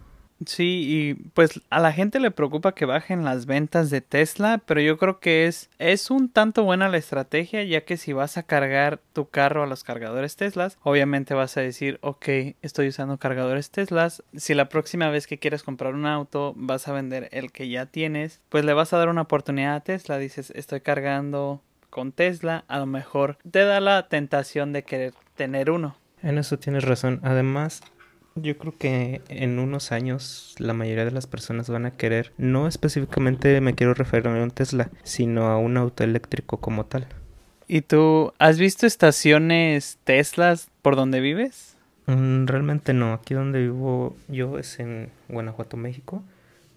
Sí, 0.46 0.86
y 0.88 1.13
pues 1.34 1.62
a 1.69 1.79
la 1.79 1.91
gente 1.91 2.19
le 2.19 2.31
preocupa 2.31 2.74
que 2.74 2.86
bajen 2.86 3.25
las 3.25 3.46
ventas 3.46 3.89
de 3.89 4.00
Tesla, 4.00 4.62
pero 4.65 4.79
yo 4.79 4.98
creo 4.98 5.19
que 5.19 5.48
es, 5.48 5.69
es 5.79 6.10
un 6.10 6.29
tanto 6.29 6.63
buena 6.63 6.88
la 6.88 6.98
estrategia, 6.98 7.63
ya 7.63 7.81
que 7.81 7.98
si 7.98 8.13
vas 8.13 8.38
a 8.38 8.43
cargar 8.43 9.00
tu 9.13 9.27
carro 9.27 9.63
a 9.63 9.67
los 9.67 9.84
cargadores 9.84 10.38
Teslas, 10.38 10.77
obviamente 10.81 11.34
vas 11.34 11.58
a 11.58 11.62
decir, 11.62 12.00
ok, 12.01 12.27
estoy 12.62 12.88
usando 12.88 13.17
cargadores 13.17 13.69
Teslas, 13.69 14.24
si 14.36 14.53
la 14.53 14.69
próxima 14.69 15.10
vez 15.10 15.27
que 15.27 15.39
quieres 15.39 15.63
comprar 15.63 15.93
un 15.93 16.05
auto 16.05 16.53
vas 16.55 16.88
a 16.88 16.93
vender 16.93 17.27
el 17.31 17.51
que 17.51 17.67
ya 17.67 17.86
tienes, 17.86 18.41
pues 18.48 18.63
le 18.63 18.74
vas 18.74 18.93
a 18.93 18.98
dar 18.98 19.10
una 19.10 19.24
oportunidad 19.24 19.75
a 19.75 19.81
Tesla, 19.81 20.17
dices, 20.17 20.53
estoy 20.55 20.79
cargando 20.79 21.62
con 21.89 22.13
Tesla, 22.13 22.63
a 22.67 22.79
lo 22.79 22.86
mejor 22.86 23.38
te 23.50 23.65
da 23.65 23.81
la 23.81 24.08
tentación 24.08 24.72
de 24.72 24.84
querer 24.84 25.13
tener 25.36 25.69
uno. 25.69 25.98
En 26.22 26.38
eso 26.38 26.60
tienes 26.60 26.86
razón, 26.86 27.19
además 27.24 27.81
yo 28.36 28.57
creo 28.57 28.74
que 28.77 29.21
en 29.29 29.59
unos 29.59 29.91
años 29.91 30.55
la 30.59 30.74
mayoría 30.74 31.05
de 31.05 31.12
las 31.12 31.27
personas 31.27 31.69
van 31.69 31.86
a 31.86 31.91
querer, 31.91 32.33
no 32.38 32.67
específicamente 32.67 33.59
me 33.62 33.75
quiero 33.75 33.93
referir 33.93 34.27
a 34.27 34.43
un 34.43 34.51
Tesla, 34.51 34.89
sino 35.03 35.48
a 35.48 35.57
un 35.57 35.77
auto 35.77 36.03
eléctrico 36.03 36.57
como 36.57 36.86
tal. 36.86 37.07
¿Y 37.67 37.81
tú 37.81 38.33
has 38.39 38.57
visto 38.57 38.88
estaciones 38.88 40.00
Teslas 40.03 40.69
por 40.81 40.95
donde 40.95 41.19
vives? 41.19 41.75
Mm, 42.07 42.48
realmente 42.48 42.93
no, 42.93 43.13
aquí 43.13 43.36
donde 43.36 43.62
vivo 43.62 44.15
yo 44.27 44.57
es 44.57 44.79
en 44.79 45.12
Guanajuato, 45.27 45.77
México. 45.77 46.24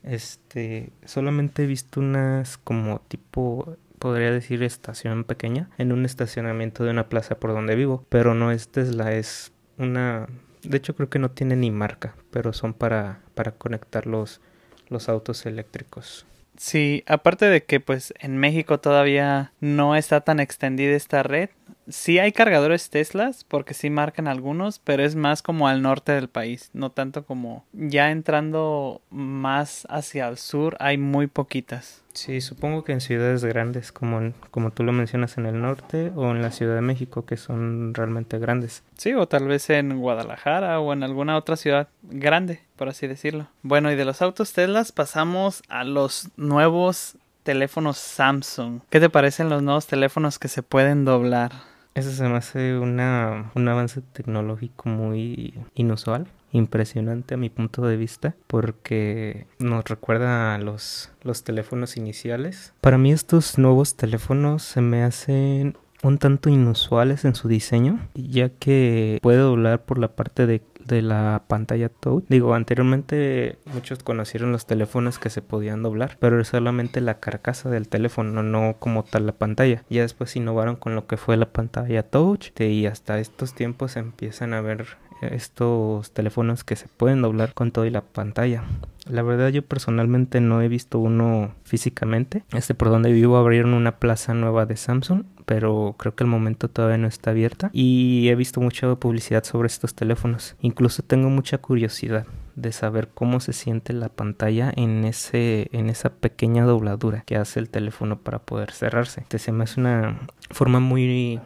Este, 0.02 0.90
solamente 1.04 1.62
he 1.62 1.66
visto 1.66 2.00
unas 2.00 2.58
como 2.58 3.00
tipo 3.08 3.76
podría 3.98 4.32
decir 4.32 4.64
estación 4.64 5.22
pequeña 5.22 5.70
en 5.78 5.92
un 5.92 6.04
estacionamiento 6.04 6.82
de 6.82 6.90
una 6.90 7.08
plaza 7.08 7.36
por 7.36 7.52
donde 7.52 7.76
vivo, 7.76 8.04
pero 8.08 8.34
no 8.34 8.50
es 8.50 8.68
Tesla, 8.68 9.12
es 9.12 9.52
una 9.78 10.26
De 10.62 10.76
hecho 10.78 10.94
creo 10.94 11.08
que 11.08 11.18
no 11.18 11.30
tiene 11.30 11.56
ni 11.56 11.70
marca, 11.70 12.14
pero 12.30 12.52
son 12.52 12.74
para, 12.74 13.20
para 13.34 13.52
conectar 13.52 14.06
los, 14.06 14.40
los 14.88 15.08
autos 15.08 15.46
eléctricos. 15.46 16.26
Sí, 16.56 17.02
aparte 17.06 17.46
de 17.46 17.64
que 17.64 17.80
pues 17.80 18.12
en 18.20 18.36
México 18.36 18.78
todavía 18.78 19.52
no 19.60 19.96
está 19.96 20.20
tan 20.20 20.38
extendida 20.38 20.94
esta 20.94 21.22
red, 21.22 21.48
sí 21.88 22.18
hay 22.18 22.32
cargadores 22.32 22.90
Teslas, 22.90 23.44
porque 23.44 23.74
sí 23.74 23.90
marcan 23.90 24.28
algunos, 24.28 24.78
pero 24.78 25.02
es 25.02 25.16
más 25.16 25.42
como 25.42 25.66
al 25.66 25.82
norte 25.82 26.12
del 26.12 26.28
país, 26.28 26.70
no 26.72 26.90
tanto 26.90 27.24
como 27.24 27.64
ya 27.72 28.10
entrando 28.10 29.00
más 29.10 29.86
hacia 29.88 30.28
el 30.28 30.36
sur 30.36 30.76
hay 30.78 30.98
muy 30.98 31.26
poquitas. 31.26 32.01
Sí, 32.14 32.40
supongo 32.40 32.84
que 32.84 32.92
en 32.92 33.00
ciudades 33.00 33.44
grandes, 33.44 33.90
como, 33.90 34.32
como 34.50 34.70
tú 34.70 34.82
lo 34.82 34.92
mencionas 34.92 35.38
en 35.38 35.46
el 35.46 35.60
norte 35.60 36.12
o 36.14 36.30
en 36.30 36.42
la 36.42 36.50
Ciudad 36.50 36.74
de 36.74 36.82
México, 36.82 37.24
que 37.24 37.36
son 37.36 37.94
realmente 37.94 38.38
grandes. 38.38 38.82
Sí, 38.98 39.14
o 39.14 39.26
tal 39.26 39.48
vez 39.48 39.70
en 39.70 39.98
Guadalajara 39.98 40.78
o 40.80 40.92
en 40.92 41.02
alguna 41.02 41.36
otra 41.36 41.56
ciudad 41.56 41.88
grande, 42.02 42.60
por 42.76 42.88
así 42.88 43.06
decirlo. 43.06 43.48
Bueno, 43.62 43.90
y 43.90 43.96
de 43.96 44.04
los 44.04 44.20
autos 44.20 44.52
Teslas 44.52 44.92
pasamos 44.92 45.62
a 45.68 45.84
los 45.84 46.28
nuevos 46.36 47.16
teléfonos 47.42 47.96
Samsung. 47.98 48.80
¿Qué 48.90 49.00
te 49.00 49.10
parecen 49.10 49.48
los 49.48 49.62
nuevos 49.62 49.86
teléfonos 49.86 50.38
que 50.38 50.48
se 50.48 50.62
pueden 50.62 51.04
doblar? 51.04 51.52
Eso 51.94 52.10
se 52.10 52.28
me 52.28 52.36
hace 52.36 52.78
una, 52.78 53.50
un 53.54 53.68
avance 53.68 54.00
tecnológico 54.00 54.88
muy 54.88 55.54
inusual, 55.74 56.26
impresionante 56.52 57.34
a 57.34 57.36
mi 57.38 57.50
punto 57.50 57.82
de 57.82 57.96
vista, 57.96 58.34
porque 58.46 59.46
nos 59.58 59.84
recuerda 59.84 60.54
a 60.54 60.58
los, 60.58 61.10
los 61.22 61.44
teléfonos 61.44 61.96
iniciales. 61.96 62.72
Para 62.80 62.98
mí 62.98 63.12
estos 63.12 63.58
nuevos 63.58 63.96
teléfonos 63.96 64.62
se 64.62 64.80
me 64.80 65.02
hacen 65.02 65.76
un 66.02 66.18
tanto 66.18 66.50
inusuales 66.50 67.24
en 67.24 67.34
su 67.34 67.48
diseño, 67.48 68.00
ya 68.14 68.48
que 68.50 69.18
puede 69.22 69.38
doblar 69.38 69.84
por 69.84 69.98
la 69.98 70.08
parte 70.08 70.46
de, 70.46 70.62
de, 70.84 71.00
la 71.00 71.44
pantalla 71.46 71.88
touch. 71.88 72.24
Digo, 72.28 72.54
anteriormente 72.54 73.58
muchos 73.72 74.02
conocieron 74.02 74.50
los 74.50 74.66
teléfonos 74.66 75.20
que 75.20 75.30
se 75.30 75.42
podían 75.42 75.82
doblar, 75.82 76.16
pero 76.18 76.40
es 76.40 76.48
solamente 76.48 77.00
la 77.00 77.20
carcasa 77.20 77.70
del 77.70 77.88
teléfono, 77.88 78.42
no 78.42 78.76
como 78.80 79.04
tal 79.04 79.26
la 79.26 79.32
pantalla. 79.32 79.84
Ya 79.88 80.02
después 80.02 80.34
innovaron 80.34 80.76
con 80.76 80.96
lo 80.96 81.06
que 81.06 81.16
fue 81.16 81.36
la 81.36 81.52
pantalla 81.52 82.02
touch 82.02 82.48
y 82.60 82.86
hasta 82.86 83.20
estos 83.20 83.54
tiempos 83.54 83.96
empiezan 83.96 84.54
a 84.54 84.60
ver 84.60 84.98
estos 85.30 86.10
teléfonos 86.12 86.64
que 86.64 86.76
se 86.76 86.88
pueden 86.88 87.22
doblar 87.22 87.54
con 87.54 87.70
todo 87.70 87.86
y 87.86 87.90
la 87.90 88.02
pantalla. 88.02 88.64
La 89.06 89.22
verdad 89.22 89.48
yo 89.48 89.62
personalmente 89.62 90.40
no 90.40 90.62
he 90.62 90.68
visto 90.68 90.98
uno 90.98 91.54
físicamente. 91.64 92.44
Este 92.52 92.74
por 92.74 92.90
donde 92.90 93.12
vivo 93.12 93.36
abrieron 93.36 93.74
una 93.74 93.96
plaza 93.98 94.34
nueva 94.34 94.66
de 94.66 94.76
Samsung, 94.76 95.24
pero 95.44 95.96
creo 95.98 96.14
que 96.14 96.24
el 96.24 96.30
momento 96.30 96.68
todavía 96.68 96.98
no 96.98 97.08
está 97.08 97.30
abierta 97.30 97.70
y 97.72 98.28
he 98.28 98.34
visto 98.34 98.60
mucha 98.60 98.94
publicidad 98.96 99.44
sobre 99.44 99.66
estos 99.66 99.94
teléfonos. 99.94 100.56
Incluso 100.60 101.02
tengo 101.02 101.30
mucha 101.30 101.58
curiosidad 101.58 102.26
de 102.54 102.70
saber 102.70 103.08
cómo 103.08 103.40
se 103.40 103.52
siente 103.52 103.92
la 103.92 104.08
pantalla 104.08 104.72
en 104.76 105.04
ese 105.04 105.68
en 105.72 105.88
esa 105.88 106.10
pequeña 106.10 106.64
dobladura 106.64 107.22
que 107.26 107.36
hace 107.36 107.60
el 107.60 107.70
teléfono 107.70 108.18
para 108.18 108.40
poder 108.40 108.72
cerrarse. 108.72 109.22
Este 109.22 109.38
se 109.38 109.52
me 109.52 109.64
hace 109.64 109.80
una 109.80 110.20
forma 110.50 110.78
muy 110.78 111.40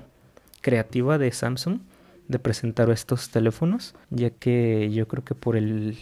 creativa 0.60 1.16
de 1.16 1.30
Samsung 1.30 1.78
de 2.28 2.38
presentar 2.38 2.90
estos 2.90 3.30
teléfonos, 3.30 3.94
ya 4.10 4.30
que 4.30 4.90
yo 4.90 5.06
creo 5.08 5.24
que 5.24 5.34
por 5.34 5.56
el 5.56 5.96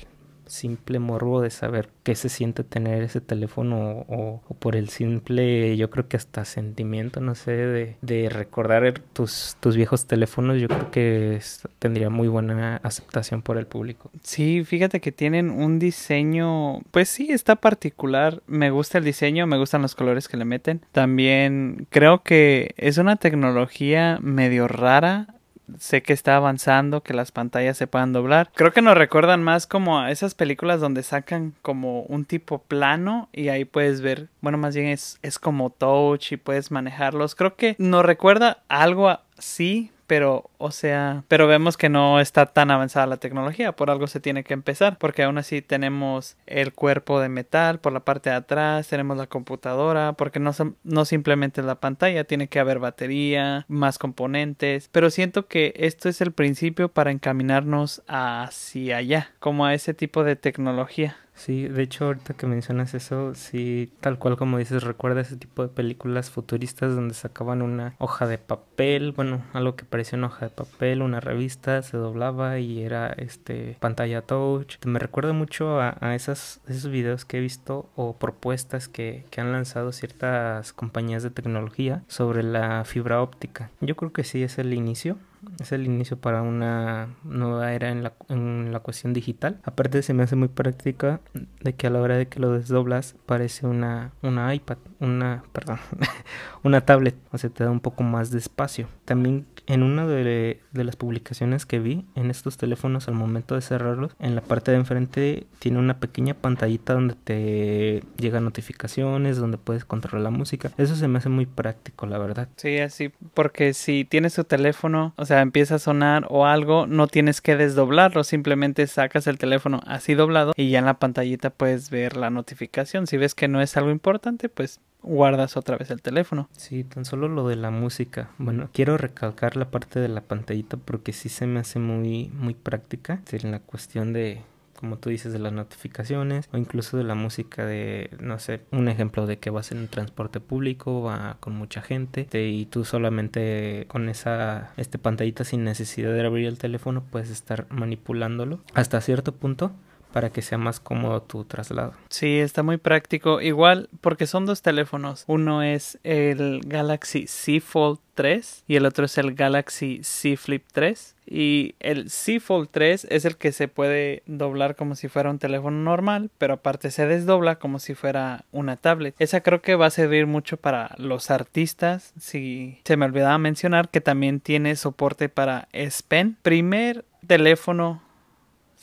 simple 0.46 0.98
morbo 0.98 1.40
de 1.40 1.50
saber 1.50 1.88
qué 2.02 2.14
se 2.14 2.28
siente 2.28 2.64
tener 2.64 3.02
ese 3.02 3.20
teléfono 3.20 4.04
o, 4.08 4.42
por 4.58 4.76
el 4.76 4.88
simple, 4.88 5.76
yo 5.76 5.90
creo 5.90 6.08
que 6.08 6.16
hasta 6.16 6.44
sentimiento, 6.44 7.20
no 7.20 7.34
sé, 7.34 7.52
de, 7.52 7.96
de 8.02 8.28
recordar 8.28 9.00
tus, 9.12 9.56
tus 9.60 9.76
viejos 9.76 10.06
teléfonos, 10.06 10.60
yo 10.60 10.68
creo 10.68 10.90
que 10.90 11.40
tendría 11.78 12.10
muy 12.10 12.28
buena 12.28 12.76
aceptación 12.82 13.42
por 13.42 13.58
el 13.58 13.66
público. 13.66 14.10
Sí, 14.22 14.64
fíjate 14.64 15.00
que 15.00 15.12
tienen 15.12 15.50
un 15.50 15.78
diseño, 15.78 16.80
pues 16.90 17.08
sí, 17.08 17.28
está 17.30 17.56
particular, 17.56 18.42
me 18.46 18.70
gusta 18.70 18.98
el 18.98 19.04
diseño, 19.04 19.46
me 19.46 19.58
gustan 19.58 19.82
los 19.82 19.94
colores 19.94 20.28
que 20.28 20.36
le 20.36 20.44
meten, 20.44 20.82
también 20.92 21.86
creo 21.90 22.22
que 22.22 22.74
es 22.76 22.98
una 22.98 23.16
tecnología 23.16 24.18
medio 24.20 24.68
rara 24.68 25.34
sé 25.78 26.02
que 26.02 26.12
está 26.12 26.36
avanzando, 26.36 27.02
que 27.02 27.14
las 27.14 27.32
pantallas 27.32 27.76
se 27.76 27.86
puedan 27.86 28.12
doblar. 28.12 28.50
Creo 28.54 28.72
que 28.72 28.82
nos 28.82 28.96
recuerdan 28.96 29.42
más 29.42 29.66
como 29.66 29.98
a 29.98 30.10
esas 30.10 30.34
películas 30.34 30.80
donde 30.80 31.02
sacan 31.02 31.54
como 31.62 32.02
un 32.02 32.24
tipo 32.24 32.58
plano 32.58 33.28
y 33.32 33.48
ahí 33.48 33.64
puedes 33.64 34.00
ver, 34.00 34.28
bueno, 34.40 34.58
más 34.58 34.74
bien 34.74 34.88
es, 34.88 35.18
es 35.22 35.38
como 35.38 35.70
touch 35.70 36.32
y 36.32 36.36
puedes 36.36 36.70
manejarlos. 36.70 37.34
Creo 37.34 37.56
que 37.56 37.76
nos 37.78 38.04
recuerda 38.04 38.62
algo 38.68 39.08
así, 39.36 39.90
pero 40.06 40.50
o 40.58 40.70
sea, 40.70 41.24
pero 41.28 41.46
vemos 41.46 41.76
que 41.76 41.88
no 41.88 42.20
está 42.20 42.46
tan 42.46 42.70
avanzada 42.70 43.06
la 43.06 43.18
tecnología, 43.18 43.72
por 43.72 43.90
algo 43.90 44.06
se 44.06 44.20
tiene 44.20 44.44
que 44.44 44.54
empezar, 44.54 44.98
porque 44.98 45.22
aún 45.22 45.38
así 45.38 45.62
tenemos 45.62 46.36
el 46.46 46.72
cuerpo 46.72 47.20
de 47.20 47.28
metal 47.28 47.80
por 47.80 47.92
la 47.92 48.00
parte 48.00 48.30
de 48.30 48.36
atrás, 48.36 48.88
tenemos 48.88 49.16
la 49.16 49.26
computadora, 49.26 50.14
porque 50.14 50.40
no, 50.40 50.52
no 50.84 51.04
simplemente 51.04 51.62
la 51.62 51.80
pantalla, 51.80 52.24
tiene 52.24 52.48
que 52.48 52.60
haber 52.60 52.78
batería, 52.78 53.66
más 53.68 53.98
componentes, 53.98 54.88
pero 54.90 55.10
siento 55.10 55.46
que 55.48 55.74
esto 55.76 56.08
es 56.08 56.20
el 56.20 56.32
principio 56.32 56.88
para 56.88 57.10
encaminarnos 57.10 58.02
hacia 58.06 58.96
allá, 58.96 59.32
como 59.38 59.66
a 59.66 59.74
ese 59.74 59.94
tipo 59.94 60.24
de 60.24 60.36
tecnología. 60.36 61.16
Sí, 61.34 61.68
de 61.68 61.82
hecho 61.82 62.06
ahorita 62.06 62.34
que 62.34 62.46
mencionas 62.46 62.94
eso, 62.94 63.34
sí, 63.34 63.92
tal 64.00 64.18
cual 64.18 64.36
como 64.36 64.58
dices, 64.58 64.82
recuerda 64.84 65.20
ese 65.20 65.36
tipo 65.36 65.62
de 65.62 65.68
películas 65.68 66.30
futuristas 66.30 66.94
donde 66.94 67.14
sacaban 67.14 67.60
una 67.60 67.96
hoja 67.98 68.26
de 68.26 68.38
papel, 68.38 69.12
bueno, 69.12 69.42
algo 69.52 69.74
que 69.76 69.84
parecía 69.84 70.16
una 70.16 70.28
hoja 70.28 70.46
de 70.46 70.50
papel, 70.50 71.02
una 71.02 71.20
revista, 71.20 71.82
se 71.82 71.96
doblaba 71.96 72.58
y 72.58 72.82
era 72.82 73.08
este 73.08 73.76
pantalla 73.80 74.22
touch. 74.22 74.76
Me 74.86 74.98
recuerda 74.98 75.32
mucho 75.32 75.80
a, 75.80 76.14
esas, 76.14 76.60
esos 76.68 76.90
videos 76.90 77.24
que 77.24 77.38
he 77.38 77.40
visto 77.40 77.90
o 77.96 78.16
propuestas 78.16 78.88
que, 78.88 79.24
que 79.30 79.40
han 79.40 79.52
lanzado 79.52 79.92
ciertas 79.92 80.72
compañías 80.72 81.22
de 81.22 81.30
tecnología 81.30 82.04
sobre 82.06 82.42
la 82.42 82.84
fibra 82.84 83.20
óptica. 83.20 83.70
Yo 83.80 83.96
creo 83.96 84.12
que 84.12 84.24
sí 84.24 84.42
es 84.42 84.58
el 84.58 84.72
inicio 84.72 85.18
es 85.58 85.72
el 85.72 85.86
inicio 85.86 86.18
para 86.18 86.42
una 86.42 87.08
nueva 87.24 87.72
era 87.72 87.90
en 87.90 88.02
la, 88.02 88.14
en 88.28 88.72
la 88.72 88.80
cuestión 88.80 89.12
digital. 89.12 89.60
Aparte 89.64 90.02
se 90.02 90.14
me 90.14 90.22
hace 90.22 90.36
muy 90.36 90.48
práctica 90.48 91.20
de 91.62 91.74
que 91.74 91.86
a 91.86 91.90
la 91.90 92.00
hora 92.00 92.16
de 92.16 92.28
que 92.28 92.40
lo 92.40 92.52
desdoblas 92.52 93.16
parece 93.26 93.66
una, 93.66 94.12
una 94.22 94.54
iPad, 94.54 94.78
una, 95.04 95.44
perdón, 95.52 95.78
una 96.62 96.80
tablet, 96.82 97.14
o 97.32 97.38
sea, 97.38 97.50
te 97.50 97.64
da 97.64 97.70
un 97.70 97.80
poco 97.80 98.02
más 98.02 98.30
de 98.30 98.38
espacio. 98.38 98.88
También 99.04 99.46
en 99.66 99.82
una 99.82 100.06
de, 100.06 100.60
las 100.72 100.96
publicaciones 100.96 101.66
que 101.66 101.78
vi 101.78 102.04
en 102.14 102.30
estos 102.30 102.56
teléfonos 102.56 103.08
al 103.08 103.14
momento 103.14 103.54
de 103.54 103.62
cerrarlos, 103.62 104.14
en 104.18 104.34
la 104.34 104.40
parte 104.40 104.70
de 104.70 104.76
enfrente 104.78 105.46
tiene 105.58 105.78
una 105.78 105.98
pequeña 105.98 106.34
pantallita 106.34 106.94
donde 106.94 107.14
te 107.14 108.02
llegan 108.18 108.44
notificaciones, 108.44 109.38
donde 109.38 109.58
puedes 109.58 109.84
controlar 109.84 110.24
la 110.24 110.30
música. 110.30 110.70
Eso 110.76 110.96
se 110.96 111.08
me 111.08 111.18
hace 111.18 111.28
muy 111.28 111.46
práctico, 111.46 112.06
la 112.06 112.18
verdad. 112.18 112.48
Sí, 112.56 112.78
así, 112.78 113.12
porque 113.34 113.72
si 113.74 114.04
tienes 114.04 114.34
tu 114.34 114.44
teléfono, 114.44 115.14
o 115.16 115.24
sea, 115.24 115.40
empieza 115.40 115.76
a 115.76 115.78
sonar 115.78 116.26
o 116.28 116.46
algo, 116.46 116.86
no 116.86 117.06
tienes 117.06 117.40
que 117.40 117.56
desdoblarlo, 117.56 118.24
simplemente 118.24 118.86
sacas 118.86 119.26
el 119.26 119.38
teléfono 119.38 119.80
así 119.86 120.14
doblado 120.14 120.52
y 120.56 120.70
ya 120.70 120.78
en 120.78 120.86
la 120.86 120.98
pantallita 120.98 121.50
puedes 121.50 121.90
ver 121.90 122.16
la 122.16 122.30
notificación. 122.30 123.06
Si 123.06 123.16
ves 123.16 123.34
que 123.34 123.48
no 123.48 123.60
es 123.60 123.76
algo 123.76 123.90
importante, 123.90 124.48
pues 124.48 124.80
guardas 125.04 125.56
otra 125.56 125.76
vez 125.76 125.90
el 125.90 126.02
teléfono. 126.02 126.48
Sí, 126.56 126.84
tan 126.84 127.04
solo 127.04 127.28
lo 127.28 127.46
de 127.48 127.56
la 127.56 127.70
música. 127.70 128.30
Bueno, 128.38 128.68
quiero 128.72 128.96
recalcar 128.96 129.56
la 129.56 129.70
parte 129.70 130.00
de 130.00 130.08
la 130.08 130.22
pantallita 130.22 130.76
porque 130.76 131.12
sí 131.12 131.28
se 131.28 131.46
me 131.46 131.60
hace 131.60 131.78
muy 131.78 132.28
muy 132.28 132.54
práctica 132.54 133.20
en 133.30 133.50
la 133.50 133.60
cuestión 133.60 134.12
de 134.12 134.42
como 134.84 134.98
tú 134.98 135.08
dices, 135.08 135.32
de 135.32 135.38
las 135.38 135.52
notificaciones 135.52 136.48
o 136.52 136.58
incluso 136.58 136.98
de 136.98 137.04
la 137.04 137.14
música 137.14 137.64
de, 137.64 138.10
no 138.20 138.38
sé, 138.38 138.60
un 138.70 138.88
ejemplo 138.88 139.26
de 139.26 139.38
que 139.38 139.48
vas 139.48 139.72
en 139.72 139.78
un 139.78 139.88
transporte 139.88 140.40
público, 140.40 141.02
va 141.02 141.38
con 141.40 141.54
mucha 141.54 141.80
gente 141.80 142.26
y 142.32 142.66
tú 142.66 142.84
solamente 142.84 143.86
con 143.88 144.10
esa 144.10 144.72
este 144.76 144.98
pantallita 144.98 145.44
sin 145.44 145.64
necesidad 145.64 146.12
de 146.12 146.26
abrir 146.26 146.48
el 146.48 146.58
teléfono 146.58 147.02
puedes 147.10 147.30
estar 147.30 147.66
manipulándolo 147.70 148.60
hasta 148.74 149.00
cierto 149.00 149.32
punto 149.32 149.72
para 150.14 150.30
que 150.30 150.42
sea 150.42 150.58
más 150.58 150.78
cómodo 150.78 151.22
tu 151.22 151.44
traslado. 151.44 151.92
Sí, 152.08 152.38
está 152.38 152.62
muy 152.62 152.76
práctico. 152.76 153.40
Igual, 153.40 153.88
porque 154.00 154.28
son 154.28 154.46
dos 154.46 154.62
teléfonos. 154.62 155.24
Uno 155.26 155.64
es 155.64 155.98
el 156.04 156.60
Galaxy 156.64 157.26
Z 157.26 157.60
Fold 157.66 157.98
3 158.14 158.62
y 158.68 158.76
el 158.76 158.86
otro 158.86 159.06
es 159.06 159.18
el 159.18 159.34
Galaxy 159.34 160.04
Z 160.04 160.40
Flip 160.40 160.62
3. 160.72 161.16
Y 161.26 161.74
el 161.80 162.10
Z 162.10 162.38
Fold 162.38 162.68
3 162.70 163.08
es 163.10 163.24
el 163.24 163.36
que 163.36 163.50
se 163.50 163.66
puede 163.66 164.22
doblar 164.26 164.76
como 164.76 164.94
si 164.94 165.08
fuera 165.08 165.30
un 165.30 165.40
teléfono 165.40 165.78
normal, 165.78 166.30
pero 166.38 166.54
aparte 166.54 166.92
se 166.92 167.08
desdobla 167.08 167.56
como 167.56 167.80
si 167.80 167.96
fuera 167.96 168.44
una 168.52 168.76
tablet. 168.76 169.16
Esa 169.18 169.40
creo 169.40 169.62
que 169.62 169.74
va 169.74 169.86
a 169.86 169.90
servir 169.90 170.28
mucho 170.28 170.58
para 170.58 170.94
los 170.96 171.32
artistas. 171.32 172.12
Si 172.20 172.78
se 172.84 172.96
me 172.96 173.06
olvidaba 173.06 173.36
mencionar 173.38 173.88
que 173.88 174.00
también 174.00 174.38
tiene 174.38 174.76
soporte 174.76 175.28
para 175.28 175.66
S 175.72 176.04
Pen. 176.06 176.36
Primer 176.42 177.04
teléfono 177.26 178.00